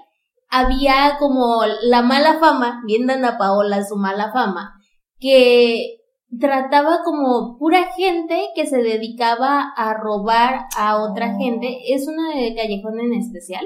había 0.51 1.15
como 1.17 1.63
la 1.83 2.01
mala 2.01 2.37
fama, 2.39 2.83
viendo 2.85 3.13
a 3.13 3.37
Paola 3.37 3.85
su 3.85 3.95
mala 3.95 4.31
fama, 4.33 4.75
que 5.17 6.00
trataba 6.39 6.99
como 7.03 7.57
pura 7.57 7.91
gente 7.93 8.49
que 8.55 8.65
se 8.65 8.77
dedicaba 8.77 9.73
a 9.75 9.93
robar 9.93 10.65
a 10.77 11.01
otra 11.01 11.35
gente. 11.37 11.93
Es 11.93 12.07
una 12.07 12.35
de 12.35 12.55
callejón 12.55 12.99
en 12.99 13.13
especial, 13.13 13.65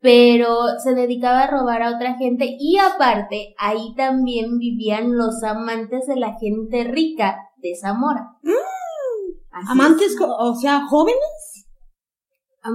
pero 0.00 0.78
se 0.82 0.94
dedicaba 0.94 1.42
a 1.42 1.50
robar 1.50 1.82
a 1.82 1.96
otra 1.96 2.14
gente 2.16 2.56
y 2.58 2.76
aparte 2.78 3.54
ahí 3.58 3.94
también 3.96 4.58
vivían 4.58 5.16
los 5.16 5.42
amantes 5.42 6.06
de 6.06 6.16
la 6.16 6.34
gente 6.38 6.84
rica 6.84 7.38
de 7.58 7.74
Zamora. 7.74 8.36
Mm. 8.42 9.70
¿Amantes, 9.70 10.16
o 10.20 10.54
sea, 10.56 10.86
jóvenes? 10.88 11.63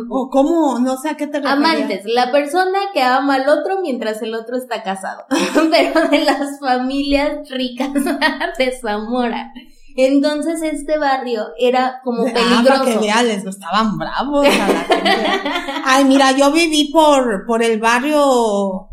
¿O 0.10 0.30
cómo? 0.30 0.80
No 0.80 0.98
sé 0.98 1.10
a 1.10 1.18
qué 1.18 1.26
te 1.26 1.40
refieres. 1.40 1.58
Amantes, 1.58 2.02
la 2.06 2.32
persona 2.32 2.78
que 2.94 3.02
ama 3.02 3.36
al 3.36 3.50
otro 3.50 3.82
mientras 3.82 4.22
el 4.22 4.36
otro 4.36 4.56
está 4.56 4.84
casado. 4.84 5.26
Pero 5.72 6.08
de 6.10 6.26
las 6.26 6.60
familias 6.60 7.50
ricas 7.50 7.90
de 8.58 8.80
Zamora. 8.80 9.52
Entonces 9.96 10.62
este 10.62 10.98
barrio 10.98 11.48
era 11.58 12.02
como 12.04 12.22
ah, 12.22 12.32
peligroso. 12.32 12.84
Ah, 12.84 12.86
que 12.86 12.98
vea, 13.00 13.24
les 13.24 13.44
gustaban 13.44 13.98
bravos 13.98 14.46
a 14.46 14.68
la 14.68 14.80
gente. 14.84 15.28
Ay, 15.86 16.06
mira, 16.06 16.32
yo 16.34 16.52
viví 16.52 16.92
por, 16.92 17.46
por 17.48 17.64
el 17.64 17.80
barrio 17.80 18.90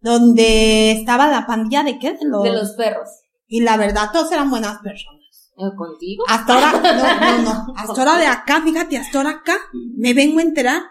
donde 0.00 0.92
estaba 0.92 1.28
la 1.28 1.46
pandilla 1.46 1.84
de 1.84 1.98
qué? 1.98 2.14
De 2.14 2.26
los, 2.26 2.42
de 2.42 2.52
los 2.52 2.72
perros. 2.72 3.08
Y 3.46 3.60
la 3.60 3.76
verdad, 3.76 4.10
todos 4.12 4.30
eran 4.32 4.50
buenas 4.50 4.78
personas. 4.78 5.17
¿Eh, 5.58 5.76
¿Contigo? 5.76 6.24
Hasta 6.28 6.54
ahora, 6.54 6.72
no, 7.42 7.42
no, 7.42 7.66
no. 7.66 7.74
Hasta 7.76 8.00
ahora 8.02 8.18
de 8.18 8.26
acá, 8.26 8.62
fíjate, 8.62 8.96
hasta 8.96 9.18
ahora 9.18 9.30
acá 9.30 9.56
me 9.96 10.14
vengo 10.14 10.38
a 10.38 10.42
enterar 10.42 10.82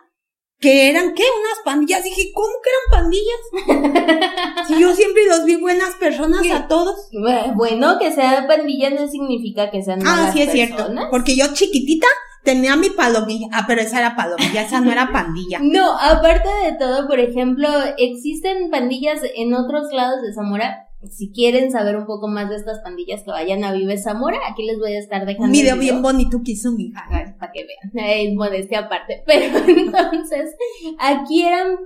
que 0.59 0.89
eran, 0.89 1.13
¿qué? 1.13 1.23
Unas 1.23 1.59
pandillas. 1.63 2.03
Dije, 2.03 2.31
¿cómo 2.33 2.53
que 2.63 2.69
eran 2.69 3.03
pandillas? 3.03 4.67
si 4.67 4.79
yo 4.79 4.93
siempre 4.95 5.25
los 5.27 5.45
vi 5.45 5.55
buenas 5.55 5.93
personas 5.95 6.41
a 6.51 6.67
todos. 6.67 7.09
Bueno, 7.55 7.99
que 7.99 8.11
sean 8.11 8.47
pandillas 8.47 8.93
no 8.93 9.07
significa 9.07 9.69
que 9.69 9.83
sean 9.83 9.99
Ah, 10.05 10.31
sí 10.33 10.41
es 10.41 10.51
cierto. 10.51 10.87
Porque 11.11 11.35
yo 11.37 11.53
chiquitita 11.53 12.07
tenía 12.43 12.75
mi 12.75 12.89
palomilla. 12.89 13.47
Ah, 13.51 13.65
pero 13.67 13.81
esa 13.81 13.99
era 13.99 14.15
palomilla, 14.15 14.63
esa 14.63 14.81
no 14.81 14.91
era 14.91 15.11
pandilla. 15.11 15.59
No, 15.61 15.97
aparte 15.99 16.49
de 16.63 16.73
todo, 16.79 17.07
por 17.07 17.19
ejemplo, 17.19 17.69
existen 17.97 18.71
pandillas 18.71 19.19
en 19.35 19.53
otros 19.53 19.93
lados 19.93 20.21
de 20.23 20.33
Zamora 20.33 20.86
si 21.11 21.31
quieren 21.31 21.71
saber 21.71 21.95
un 21.95 22.05
poco 22.05 22.27
más 22.27 22.49
de 22.49 22.55
estas 22.55 22.79
pandillas 22.79 23.23
que 23.23 23.31
vayan 23.31 23.63
a 23.63 23.71
Vive 23.71 23.97
Zamora, 23.97 24.39
aquí 24.49 24.63
les 24.63 24.79
voy 24.79 24.93
a 24.93 24.99
estar 24.99 25.25
dejando. 25.25 25.45
Un 25.45 25.51
video, 25.51 25.77
bien 25.77 26.01
bonito 26.01 26.41
que 26.43 26.53
hizo 26.53 26.71
mi 26.71 26.87
hija. 26.87 27.05
Para 27.39 27.51
que 27.51 27.65
vean, 27.65 28.09
es 28.09 28.33
modestia 28.35 28.79
aparte. 28.79 29.23
Pero 29.27 29.57
entonces, 29.67 30.55
aquí 30.99 31.43
eran 31.43 31.77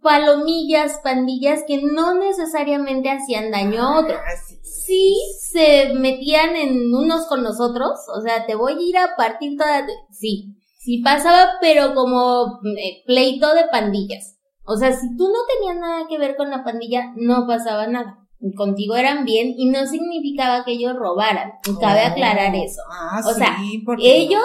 palomillas, 0.00 1.00
pandillas 1.02 1.64
que 1.66 1.82
no 1.82 2.14
necesariamente 2.14 3.10
hacían 3.10 3.50
daño 3.50 3.82
a 3.82 4.00
otros. 4.00 4.18
Ah, 4.18 4.54
sí 4.62 5.16
se 5.40 5.92
metían 5.94 6.56
en 6.56 6.94
unos 6.94 7.26
con 7.26 7.42
los 7.42 7.60
otros, 7.60 7.98
o 8.16 8.20
sea, 8.22 8.46
te 8.46 8.54
voy 8.54 8.74
a 8.74 8.88
ir 8.88 8.96
a 8.96 9.16
partir 9.16 9.56
toda. 9.56 9.86
Sí, 10.10 10.56
sí 10.78 10.98
pasaba, 11.02 11.52
pero 11.60 11.94
como 11.94 12.60
eh, 12.78 13.02
pleito 13.06 13.54
de 13.54 13.64
pandillas. 13.70 14.36
O 14.64 14.76
sea, 14.76 14.92
si 14.92 15.16
tú 15.16 15.24
no 15.28 15.38
tenías 15.56 15.80
nada 15.80 16.06
que 16.08 16.18
ver 16.18 16.36
con 16.36 16.50
la 16.50 16.62
pandilla, 16.64 17.12
no 17.16 17.46
pasaba 17.46 17.86
nada. 17.86 18.16
contigo 18.56 18.96
eran 18.96 19.26
bien 19.26 19.52
y 19.54 19.68
no 19.68 19.84
significaba 19.86 20.64
que 20.64 20.72
ellos 20.72 20.94
robaran. 20.96 21.52
Y 21.68 21.78
cabe 21.78 22.00
aclarar 22.00 22.54
eso. 22.54 22.80
Ah, 22.90 23.20
O 23.22 23.34
sea, 23.34 23.58
sí, 23.58 23.82
porque- 23.84 24.16
Ellos 24.16 24.42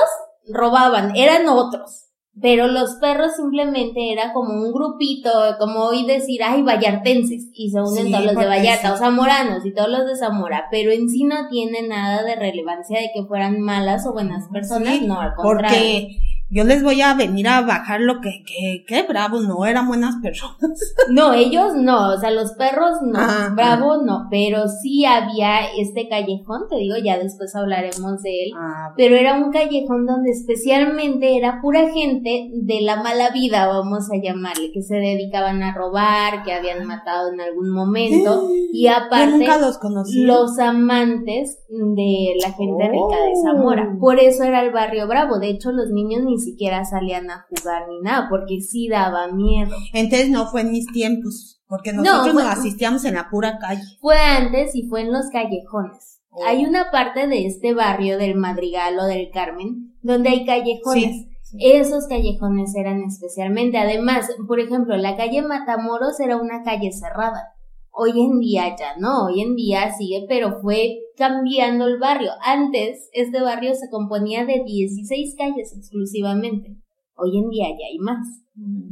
robaban, 0.50 1.16
eran 1.16 1.48
otros. 1.48 2.02
Pero 2.42 2.68
los 2.68 2.96
perros 2.96 3.32
simplemente 3.38 4.12
era 4.12 4.34
como 4.34 4.52
un 4.62 4.74
grupito, 4.74 5.30
como 5.58 5.86
hoy 5.86 6.06
decir, 6.06 6.42
ay, 6.44 6.62
vallartenses, 6.64 7.50
y 7.54 7.70
se 7.70 7.80
unen 7.80 8.08
Sí, 8.08 8.12
todos 8.12 8.26
los 8.26 8.36
de 8.36 8.46
Vallarta, 8.46 8.88
sí. 8.90 8.94
o 8.94 8.98
zamoranos 8.98 9.66
y 9.66 9.74
todos 9.74 9.88
los 9.88 10.06
de 10.06 10.18
Zamora, 10.18 10.66
pero 10.70 10.92
en 10.92 11.08
sí 11.08 11.24
no 11.24 11.48
tiene 11.48 11.88
nada 11.88 12.24
de 12.24 12.36
relevancia 12.36 13.00
de 13.00 13.12
que 13.16 13.24
fueran 13.26 13.62
malas 13.62 14.06
o 14.06 14.12
buenas 14.12 14.50
personas, 14.52 14.96
Sí, 14.98 15.08
no, 15.08 15.22
al 15.22 15.34
contrario. 15.36 15.78
Porque 15.80 16.18
yo 16.50 16.64
les 16.64 16.84
voy 16.84 17.02
a 17.02 17.14
venir 17.16 17.48
a 17.48 17.62
bajar 17.62 18.02
lo 18.02 18.22
que, 18.22 18.44
que, 18.46 18.86
que 18.88 19.04
bravos, 19.08 19.48
no 19.48 19.66
eran 19.66 19.88
buenas 19.88 20.16
personas. 20.22 20.56
No, 21.10 21.34
ellos 21.34 21.74
no, 21.76 22.14
o 22.14 22.18
sea, 22.20 22.32
los 22.32 22.52
perros 22.54 22.98
no, 23.04 23.18
Ah, 23.20 23.52
Bravo 23.56 23.98
no, 24.04 24.28
pero 24.32 24.68
sí 24.68 25.06
había 25.06 25.66
este 25.78 26.08
callejón, 26.10 26.64
te 26.70 26.78
digo, 26.78 26.96
ya 27.04 27.18
después 27.20 27.56
hablaremos 27.56 28.22
de 28.24 28.44
él, 28.46 28.52
Ah, 28.58 28.94
pero 28.98 29.16
era 29.16 29.36
un 29.38 29.52
callejón 29.52 30.06
donde 30.06 30.32
especialmente 30.32 31.38
era 31.38 31.60
pura 31.62 31.90
gente 31.90 32.50
de 32.54 32.82
la 32.82 33.02
mala 33.04 33.30
vida, 33.30 33.68
vamos 33.68 34.10
a 34.12 34.18
llamarle, 34.22 34.72
que 34.72 34.82
se 34.82 34.96
dedicaban 34.96 35.62
a 35.64 35.74
robar, 35.76 36.44
que 36.44 36.54
habían 36.54 36.86
matado 36.88 37.32
en 37.32 37.40
algún 37.42 37.70
momento, 37.72 38.50
y 38.74 38.86
yo 38.88 38.92
aparte 38.96 39.38
nunca 39.38 39.58
los 39.60 39.78
conocí. 39.78 40.24
los 40.24 40.58
amantes 40.60 41.60
de 41.70 42.36
la 42.42 42.52
gente 42.54 42.84
rica 42.90 43.16
de 43.24 43.34
Oh. 43.36 43.44
Zamora. 43.44 43.96
Por 44.00 44.20
eso 44.20 44.44
era 44.44 44.62
el 44.64 44.72
barrio 44.72 45.08
bravo. 45.08 45.40
De 45.40 45.50
hecho, 45.50 45.72
los 45.72 45.90
niños 45.90 46.24
ni 46.24 46.40
siquiera 46.46 46.86
salían 46.86 47.30
a 47.30 47.46
jugar 47.50 47.84
ni 47.90 48.00
nada, 48.02 48.28
porque 48.30 48.62
sí 48.62 48.88
daba 48.88 49.28
miedo. 49.32 49.76
Entonces 49.94 50.30
no 50.30 50.48
fue 50.48 50.62
en 50.62 50.72
mis 50.72 50.88
tiempos, 50.88 51.62
porque 51.68 51.92
No, 51.94 52.04
nosotros 52.04 52.34
fue- 52.34 52.44
nos 52.44 52.52
asistíamos 52.54 53.04
en 53.06 53.16
la 53.16 53.30
pura 53.30 53.58
calle. 53.60 53.82
Fue 54.00 54.18
antes 54.18 54.76
y 54.76 54.88
fue 54.88 55.02
en 55.02 55.12
los 55.12 55.26
callejones. 55.32 56.22
Oh. 56.30 56.46
Hay 56.46 56.66
una 56.66 56.92
parte 56.92 57.28
de 57.28 57.46
este 57.46 57.74
barrio 57.74 58.18
del 58.18 58.36
Madrigal 58.36 59.00
o 59.00 59.06
del 59.06 59.30
Carmen 59.32 59.94
donde 60.02 60.30
hay 60.30 60.46
callejones. 60.46 61.28
Sí. 61.44 61.58
Esos 61.60 62.08
callejones 62.08 62.76
eran 62.76 63.04
especialmente, 63.04 63.78
además, 63.78 64.28
por 64.48 64.60
ejemplo, 64.60 64.98
la 64.98 65.16
calle 65.16 65.42
Matamoros 65.42 66.20
era 66.20 66.38
una 66.38 66.64
calle 66.64 66.92
cerrada. 66.92 67.55
Hoy 67.98 68.12
en 68.12 68.40
día 68.40 68.76
ya 68.78 68.98
no, 69.00 69.28
hoy 69.28 69.42
en 69.42 69.56
día 69.56 69.92
sigue, 69.94 70.26
pero 70.28 70.60
fue 70.62 70.98
cambiando 71.16 71.88
el 71.88 71.98
barrio. 71.98 72.32
Antes, 72.44 73.10
este 73.14 73.42
barrio 73.42 73.74
se 73.74 73.90
componía 73.90 74.46
de 74.46 74.64
16 74.66 75.36
calles 75.38 75.74
exclusivamente. 75.78 76.76
Hoy 77.16 77.38
en 77.38 77.50
día 77.50 77.68
ya 77.70 77.88
hay 77.90 77.98
más. 78.00 78.28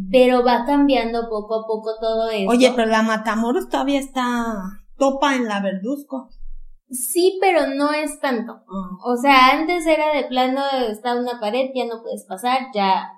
Pero 0.09 0.45
va 0.45 0.63
cambiando 0.65 1.27
poco 1.29 1.55
a 1.55 1.67
poco 1.67 1.91
todo 1.99 2.29
esto. 2.29 2.49
Oye, 2.49 2.71
pero 2.75 2.89
la 2.89 3.01
Matamoros 3.01 3.67
todavía 3.67 3.99
está 3.99 4.55
topa 4.97 5.35
en 5.35 5.49
la 5.49 5.61
Verduzco. 5.61 6.29
Sí, 6.89 7.39
pero 7.41 7.67
no 7.75 7.91
es 7.91 8.19
tanto. 8.19 8.53
Ah, 8.53 8.97
O 9.05 9.17
sea, 9.17 9.49
antes 9.59 9.85
era 9.85 10.15
de 10.15 10.25
plano, 10.25 10.61
está 10.89 11.19
una 11.19 11.39
pared, 11.39 11.71
ya 11.75 11.85
no 11.85 12.01
puedes 12.03 12.25
pasar, 12.25 12.67
ya 12.73 13.09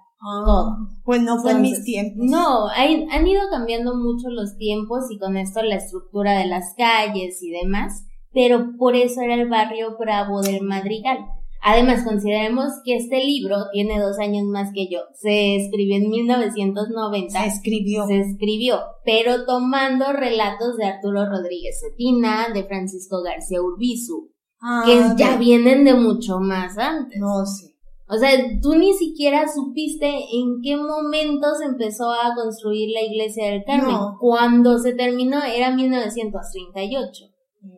todo. 0.46 0.78
Pues 1.04 1.22
no 1.22 1.40
fue 1.42 1.52
en 1.52 1.62
mis 1.62 1.84
tiempos. 1.84 2.26
No, 2.26 2.68
hay- 2.70 3.06
han 3.12 3.28
ido 3.28 3.42
cambiando 3.52 3.96
mucho 3.96 4.30
los 4.30 4.58
tiempos 4.58 5.06
y 5.12 5.18
con 5.20 5.38
esto 5.38 5.62
la 5.62 5.76
estructura 5.76 6.40
de 6.40 6.48
las 6.48 6.74
calles 6.78 7.42
y 7.44 7.52
demás, 7.52 8.06
pero 8.34 8.72
por 8.78 8.96
eso 8.96 9.22
era 9.22 9.36
el 9.36 9.48
barrio 9.50 9.98
bravo 9.98 10.42
del 10.42 10.62
Madrigal. 10.64 11.20
Además, 11.68 12.04
consideremos 12.04 12.66
que 12.84 12.96
este 12.96 13.24
libro 13.26 13.56
tiene 13.74 14.00
dos 14.00 14.20
años 14.20 14.44
más 14.46 14.72
que 14.72 14.88
yo. 14.88 15.00
Se 15.20 15.56
escribió 15.56 15.96
en 15.98 16.10
1990. 16.10 17.42
Se 17.42 17.48
escribió. 17.48 18.06
Se 18.08 18.20
escribió, 18.20 18.80
pero 19.04 19.46
tomando 19.46 20.12
relatos 20.14 20.78
de 20.78 20.86
Arturo 20.86 21.26
Rodríguez 21.28 21.80
Cetina, 21.82 22.48
de 22.54 22.64
Francisco 22.66 23.22
García 23.24 23.62
Urbizu, 23.62 24.32
Ah, 24.62 24.84
que 24.86 25.02
ya 25.24 25.38
vienen 25.38 25.84
de 25.86 25.94
mucho 25.96 26.40
más 26.40 26.78
antes. 26.78 27.20
No 27.20 27.46
sé. 27.46 27.75
O 28.08 28.18
sea, 28.18 28.30
tú 28.62 28.76
ni 28.76 28.94
siquiera 28.94 29.48
supiste 29.48 30.06
en 30.08 30.62
qué 30.62 30.78
momento 30.78 31.56
se 31.58 31.66
empezó 31.66 32.12
a 32.12 32.36
construir 32.36 32.92
la 32.94 33.02
iglesia 33.02 33.50
del 33.50 33.64
Carmen. 33.64 33.96
No. 33.96 34.18
Cuando 34.20 34.78
se 34.78 34.94
terminó 34.94 35.44
era 35.44 35.72
1938. 35.72 37.26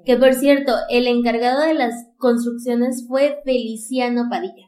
Que 0.06 0.18
por 0.18 0.34
cierto, 0.34 0.74
el 0.90 1.08
encargado 1.08 1.62
de 1.62 1.74
las 1.74 1.94
construcciones 2.18 3.06
fue 3.08 3.40
Feliciano 3.46 4.28
Padilla, 4.30 4.68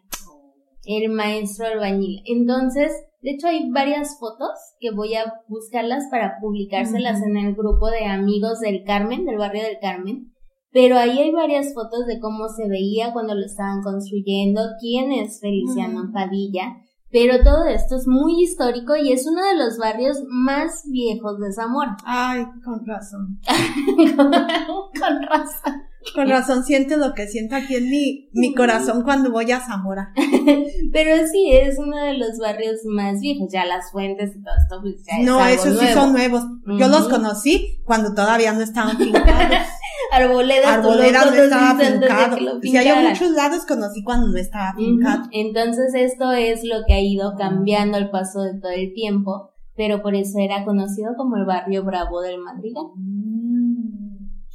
el 0.86 1.10
maestro 1.10 1.68
albañil. 1.68 2.22
Entonces, 2.26 2.94
de 3.22 3.32
hecho 3.32 3.48
hay 3.48 3.70
varias 3.70 4.18
fotos 4.18 4.52
que 4.80 4.92
voy 4.92 5.16
a 5.16 5.34
buscarlas 5.50 6.06
para 6.10 6.38
publicárselas 6.40 7.22
en 7.22 7.36
el 7.36 7.54
grupo 7.54 7.90
de 7.90 8.06
amigos 8.06 8.62
del 8.62 8.84
Carmen, 8.86 9.26
del 9.26 9.38
barrio 9.38 9.64
del 9.64 9.80
Carmen. 9.82 10.34
Pero 10.72 10.98
ahí 10.98 11.18
hay 11.18 11.32
varias 11.32 11.74
fotos 11.74 12.06
de 12.06 12.20
cómo 12.20 12.48
se 12.50 12.68
veía 12.68 13.12
cuando 13.12 13.34
lo 13.34 13.46
estaban 13.46 13.82
construyendo, 13.82 14.62
quién 14.80 15.12
es 15.12 15.40
Feliciano. 15.40 16.12
Padilla. 16.14 16.78
Pero 17.12 17.44
todo 17.44 17.66
esto 17.66 17.96
es 17.96 18.08
muy 18.08 18.44
histórico 18.44 18.96
y 18.96 19.12
es 19.12 19.26
uno 19.26 19.44
de 19.44 19.56
los 19.56 19.78
barrios 19.80 20.20
más 20.30 20.84
viejos 20.86 21.40
de 21.40 21.52
Zamora. 21.52 21.98
Ay, 22.06 22.46
con 22.64 22.86
razón. 22.86 23.40
Con 24.16 25.24
razón. 25.24 25.84
Con 26.14 26.30
razón 26.30 26.64
siento 26.64 26.98
lo 26.98 27.14
que 27.14 27.28
siento 27.28 27.56
aquí 27.56 27.76
en 27.76 27.90
mi, 27.90 28.30
mi 28.34 28.54
corazón 28.54 29.04
cuando 29.04 29.32
voy 29.32 29.52
a 29.52 29.60
Zamora. 29.60 30.14
Pero 30.94 31.28
sí, 31.28 31.52
es 31.52 31.78
uno 31.80 31.98
de 31.98 32.14
los 32.18 32.38
barrios 32.38 32.82
más 32.86 33.20
viejos. 33.20 33.50
Ya 33.52 33.66
las 33.66 33.92
fuentes 33.92 34.36
y 34.36 34.44
todo 34.44 34.54
esto, 34.62 34.82
pues 34.82 34.96
ya 35.04 35.24
No, 35.24 35.46
es 35.46 35.66
esos 35.66 35.80
sí 35.80 35.88
son 35.94 36.14
nuevos. 36.14 36.44
Yo 36.78 36.88
los 36.88 37.10
conocí 37.10 37.82
cuando 37.86 38.14
todavía 38.14 38.54
no 38.54 38.62
estaban 38.62 38.98
fincados. 38.98 39.58
Arboleda, 40.12 40.74
Arboleda 40.76 41.26
no 41.26 41.34
estaba 41.34 41.80
fincado. 41.80 42.40
lo 42.40 42.62
Si 42.62 42.76
hay 42.76 43.08
muchos 43.08 43.32
lados 43.32 43.66
conocí 43.66 44.04
cuando 44.04 44.28
no 44.28 44.38
estaba 44.38 44.74
fincado. 44.76 45.22
Ujú. 45.22 45.30
Entonces 45.32 45.94
esto 45.94 46.32
es 46.32 46.64
lo 46.64 46.86
que 46.88 46.94
ha 46.94 47.02
ido 47.02 47.36
cambiando 47.38 47.98
al 47.98 48.10
paso 48.10 48.42
de 48.42 48.60
todo 48.60 48.72
el 48.72 48.94
tiempo, 48.94 49.52
pero 49.76 50.02
por 50.02 50.16
eso 50.16 50.40
era 50.40 50.66
conocido 50.66 51.14
como 51.16 51.38
el 51.38 51.46
barrio 51.46 51.84
bravo 51.84 52.22
del 52.22 52.40
Madrigal. 52.40 52.86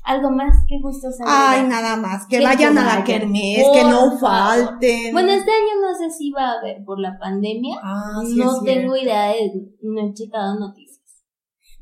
¿Algo 0.04 0.30
más 0.30 0.66
que 0.68 0.78
gustos 0.80 1.14
Ay, 1.24 1.60
agregar? 1.60 1.82
nada 1.82 1.96
más. 1.96 2.26
Que 2.26 2.38
Que 2.38 2.44
vayan 2.44 2.76
a 2.76 2.96
la 2.96 3.04
kermés, 3.04 3.64
que 3.72 3.84
no 3.84 4.18
falten. 4.18 5.12
Bueno, 5.12 5.32
este 5.32 5.50
año 5.50 5.80
no 5.80 5.96
sé 5.96 6.10
si 6.10 6.30
va 6.30 6.48
a 6.48 6.58
haber 6.58 6.84
por 6.84 7.00
la 7.00 7.18
pandemia. 7.18 7.78
Ah, 7.82 8.20
sí 8.26 8.36
no 8.36 8.60
tengo 8.62 8.94
idea, 8.96 9.28
de, 9.28 9.70
no 9.80 10.06
he 10.06 10.12
checado 10.12 10.58
noticias. 10.60 10.83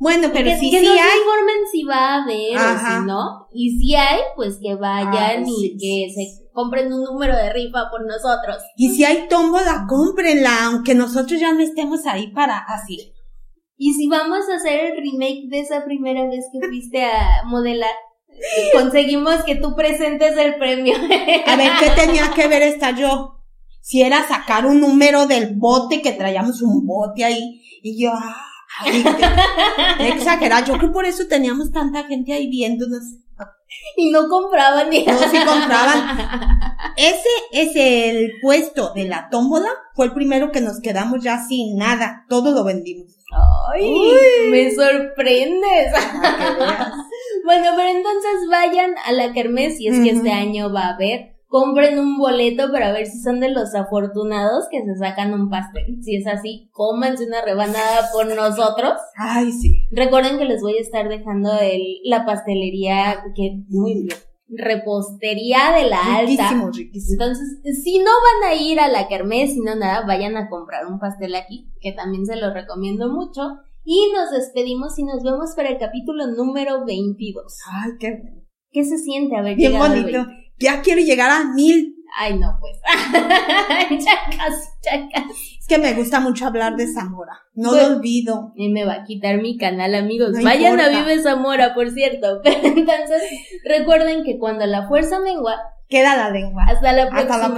Bueno, 0.03 0.31
pero 0.33 0.47
que, 0.51 0.59
sí, 0.59 0.69
que 0.69 0.81
sí 0.81 0.85
nos 0.85 0.97
hay. 0.97 1.19
informen 1.21 1.57
si 1.71 1.85
va 1.85 1.95
a 1.95 2.23
haber 2.25 2.57
Ajá. 2.59 2.97
o 2.97 3.01
si 3.01 3.07
no. 3.07 3.47
Y 3.55 3.79
si 3.79 3.95
hay, 3.95 4.19
pues 4.35 4.59
que 4.61 4.75
vayan 4.75 5.15
Ay, 5.15 5.45
y 5.47 5.55
sí, 5.55 5.77
que 5.79 6.13
sí, 6.13 6.27
se 6.27 6.51
compren 6.53 6.93
un 6.93 7.05
número 7.05 7.37
de 7.37 7.53
rifa 7.53 7.89
por 7.89 8.05
nosotros. 8.05 8.57
Y 8.77 8.91
si 8.91 9.05
hay 9.05 9.29
tómbola, 9.29 9.87
cómprenla, 9.89 10.65
aunque 10.65 10.97
nosotros 10.97 11.39
ya 11.39 11.53
no 11.53 11.61
estemos 11.61 12.05
ahí 12.07 12.33
para 12.33 12.59
así. 12.59 13.13
Y 13.77 13.95
si 13.95 14.09
vamos 14.09 14.41
a 14.51 14.57
hacer 14.57 14.87
el 14.87 14.97
remake 14.97 15.49
de 15.49 15.61
esa 15.61 15.85
primera 15.85 16.27
vez 16.27 16.47
que 16.53 16.67
fuiste 16.67 17.05
a 17.05 17.45
modelar, 17.45 17.95
conseguimos 18.73 19.45
que 19.45 19.55
tú 19.55 19.77
presentes 19.77 20.37
el 20.37 20.57
premio. 20.57 20.97
A 21.47 21.57
ver, 21.57 21.71
¿qué 21.79 21.91
tenía 21.91 22.33
que 22.35 22.49
ver 22.49 22.63
esta 22.63 22.91
yo? 22.91 23.39
Si 23.81 24.03
era 24.03 24.27
sacar 24.27 24.67
un 24.67 24.81
número 24.81 25.29
del 25.29 25.55
bote, 25.55 26.03
que 26.03 26.11
traíamos 26.11 26.61
un 26.61 26.85
bote 26.85 27.25
ahí, 27.25 27.63
y 27.83 28.03
yo, 28.03 28.11
ah, 28.13 28.52
exagerada. 29.99 30.65
Yo 30.65 30.75
creo 30.75 30.89
que 30.89 30.95
por 30.95 31.05
eso 31.05 31.27
teníamos 31.29 31.71
tanta 31.73 32.05
gente 32.05 32.33
ahí 32.33 32.49
viéndonos. 32.49 33.03
y 33.97 34.11
no 34.11 34.29
compraban 34.29 34.91
ni 34.91 35.05
No, 35.05 35.19
sí 35.19 35.39
compraban. 35.45 36.19
Ese 36.97 37.29
es 37.53 37.73
el 37.75 38.33
puesto 38.43 38.93
de 38.95 39.05
la 39.05 39.29
tómbola, 39.31 39.69
fue 39.95 40.07
el 40.07 40.13
primero 40.13 40.53
que 40.53 40.61
nos 40.61 40.81
quedamos 40.81 41.23
ya 41.23 41.43
sin 41.43 41.77
nada, 41.79 42.27
todo 42.29 42.51
lo 42.51 42.65
vendimos. 42.65 43.17
Ay, 43.73 43.89
Uy. 43.89 44.51
me 44.51 44.71
sorprendes. 44.75 45.93
Veas. 46.59 46.93
Bueno, 47.45 47.71
pero 47.77 47.89
entonces 47.89 48.49
vayan 48.49 48.95
a 49.05 49.11
la 49.11 49.33
kermés 49.33 49.77
si 49.77 49.89
es 49.89 49.99
que 49.99 50.11
este 50.11 50.31
año 50.31 50.73
va 50.73 50.83
a 50.83 50.95
haber. 50.95 51.35
Compren 51.53 51.99
un 51.99 52.17
boleto 52.17 52.73
para 52.73 52.93
ver 52.93 53.05
si 53.05 53.21
son 53.21 53.39
de 53.39 53.51
los 53.51 53.75
afortunados 53.75 54.69
que 54.71 54.83
se 54.87 54.97
sacan 54.97 55.35
un 55.35 55.51
pastel. 55.51 56.03
Si 56.03 56.17
es 56.17 56.27
así, 56.27 56.71
cómanse 56.73 57.27
una 57.27 57.45
rebanada 57.45 58.09
por 58.11 58.27
nosotros. 58.35 58.95
Ay, 59.19 59.53
sí. 59.53 59.87
Recuerden 59.91 60.39
que 60.39 60.47
les 60.47 60.63
voy 60.63 60.79
a 60.79 60.81
estar 60.81 61.11
dejando 61.11 61.53
el, 61.61 61.83
la 62.05 62.25
pastelería 62.25 63.23
que 63.37 63.65
muy 63.69 64.05
bien. 64.05 64.17
Repostería 64.49 65.73
de 65.77 65.91
la 65.91 66.17
alta. 66.17 66.49
Riquísimo, 66.49 66.71
riquísimo. 66.71 67.23
Entonces, 67.23 67.85
si 67.85 67.99
no 67.99 68.05
van 68.05 68.51
a 68.51 68.55
ir 68.55 68.81
a 68.81 68.89
la 68.89 69.07
kermés, 69.07 69.53
sino 69.53 69.75
nada, 69.75 70.07
vayan 70.07 70.39
a 70.39 70.49
comprar 70.49 70.87
un 70.87 70.99
pastel 70.99 71.35
aquí, 71.35 71.71
que 71.83 71.93
también 71.93 72.25
se 72.25 72.37
los 72.37 72.55
recomiendo 72.55 73.11
mucho. 73.11 73.43
Y 73.85 74.11
nos 74.15 74.31
despedimos 74.31 74.99
y 74.99 75.05
nos 75.05 75.23
vemos 75.23 75.51
para 75.55 75.69
el 75.69 75.77
capítulo 75.77 76.29
número 76.29 76.87
22. 76.87 77.59
Ay, 77.71 77.91
qué 78.01 78.23
¿Qué 78.71 78.85
se 78.85 78.97
siente 78.97 79.37
haber 79.37 79.55
bien 79.55 79.73
llegado 79.73 79.91
bonito. 79.91 80.25
20? 80.25 80.42
Ya 80.63 80.81
quiero 80.83 81.01
llegar 81.01 81.31
a 81.31 81.45
mil. 81.53 81.97
Ay, 82.19 82.39
no, 82.39 82.59
pues. 82.61 82.77
ya 84.05 84.15
casi, 84.37 84.69
ya 84.83 85.09
casi. 85.13 85.57
Es 85.59 85.67
que 85.67 85.79
me 85.79 85.95
gusta 85.95 86.21
mucho 86.21 86.47
hablar 86.47 86.77
de 86.77 86.87
Zamora. 86.93 87.39
No 87.55 87.71
Pues- 87.71 87.89
lo 87.89 87.97
olvido. 87.97 88.53
Y 88.57 88.69
me 88.69 88.85
va 88.85 88.95
a 88.95 89.05
quitar 89.05 89.41
mi 89.41 89.57
canal, 89.57 89.95
amigos. 89.95 90.31
No 90.33 90.43
Vayan 90.43 90.79
a. 90.81 90.89
Vive 90.89 91.23
Zamora, 91.23 91.75
por 91.75 91.91
cierto. 91.91 92.41
Pero 92.45 92.59
entonces, 92.67 93.23
recuerden 93.65 94.25
que 94.25 94.39
cuando 94.39 94.67
la 94.67 94.87
fuerza 94.89 95.21
mengua, 95.21 95.57
Queda 95.89 96.17
la 96.17 96.31
lengua. 96.31 96.65
hasta 96.69 96.93
la 96.93 97.03
Hasta 97.05 97.17
la 97.17 97.23
próxima. 97.27 97.49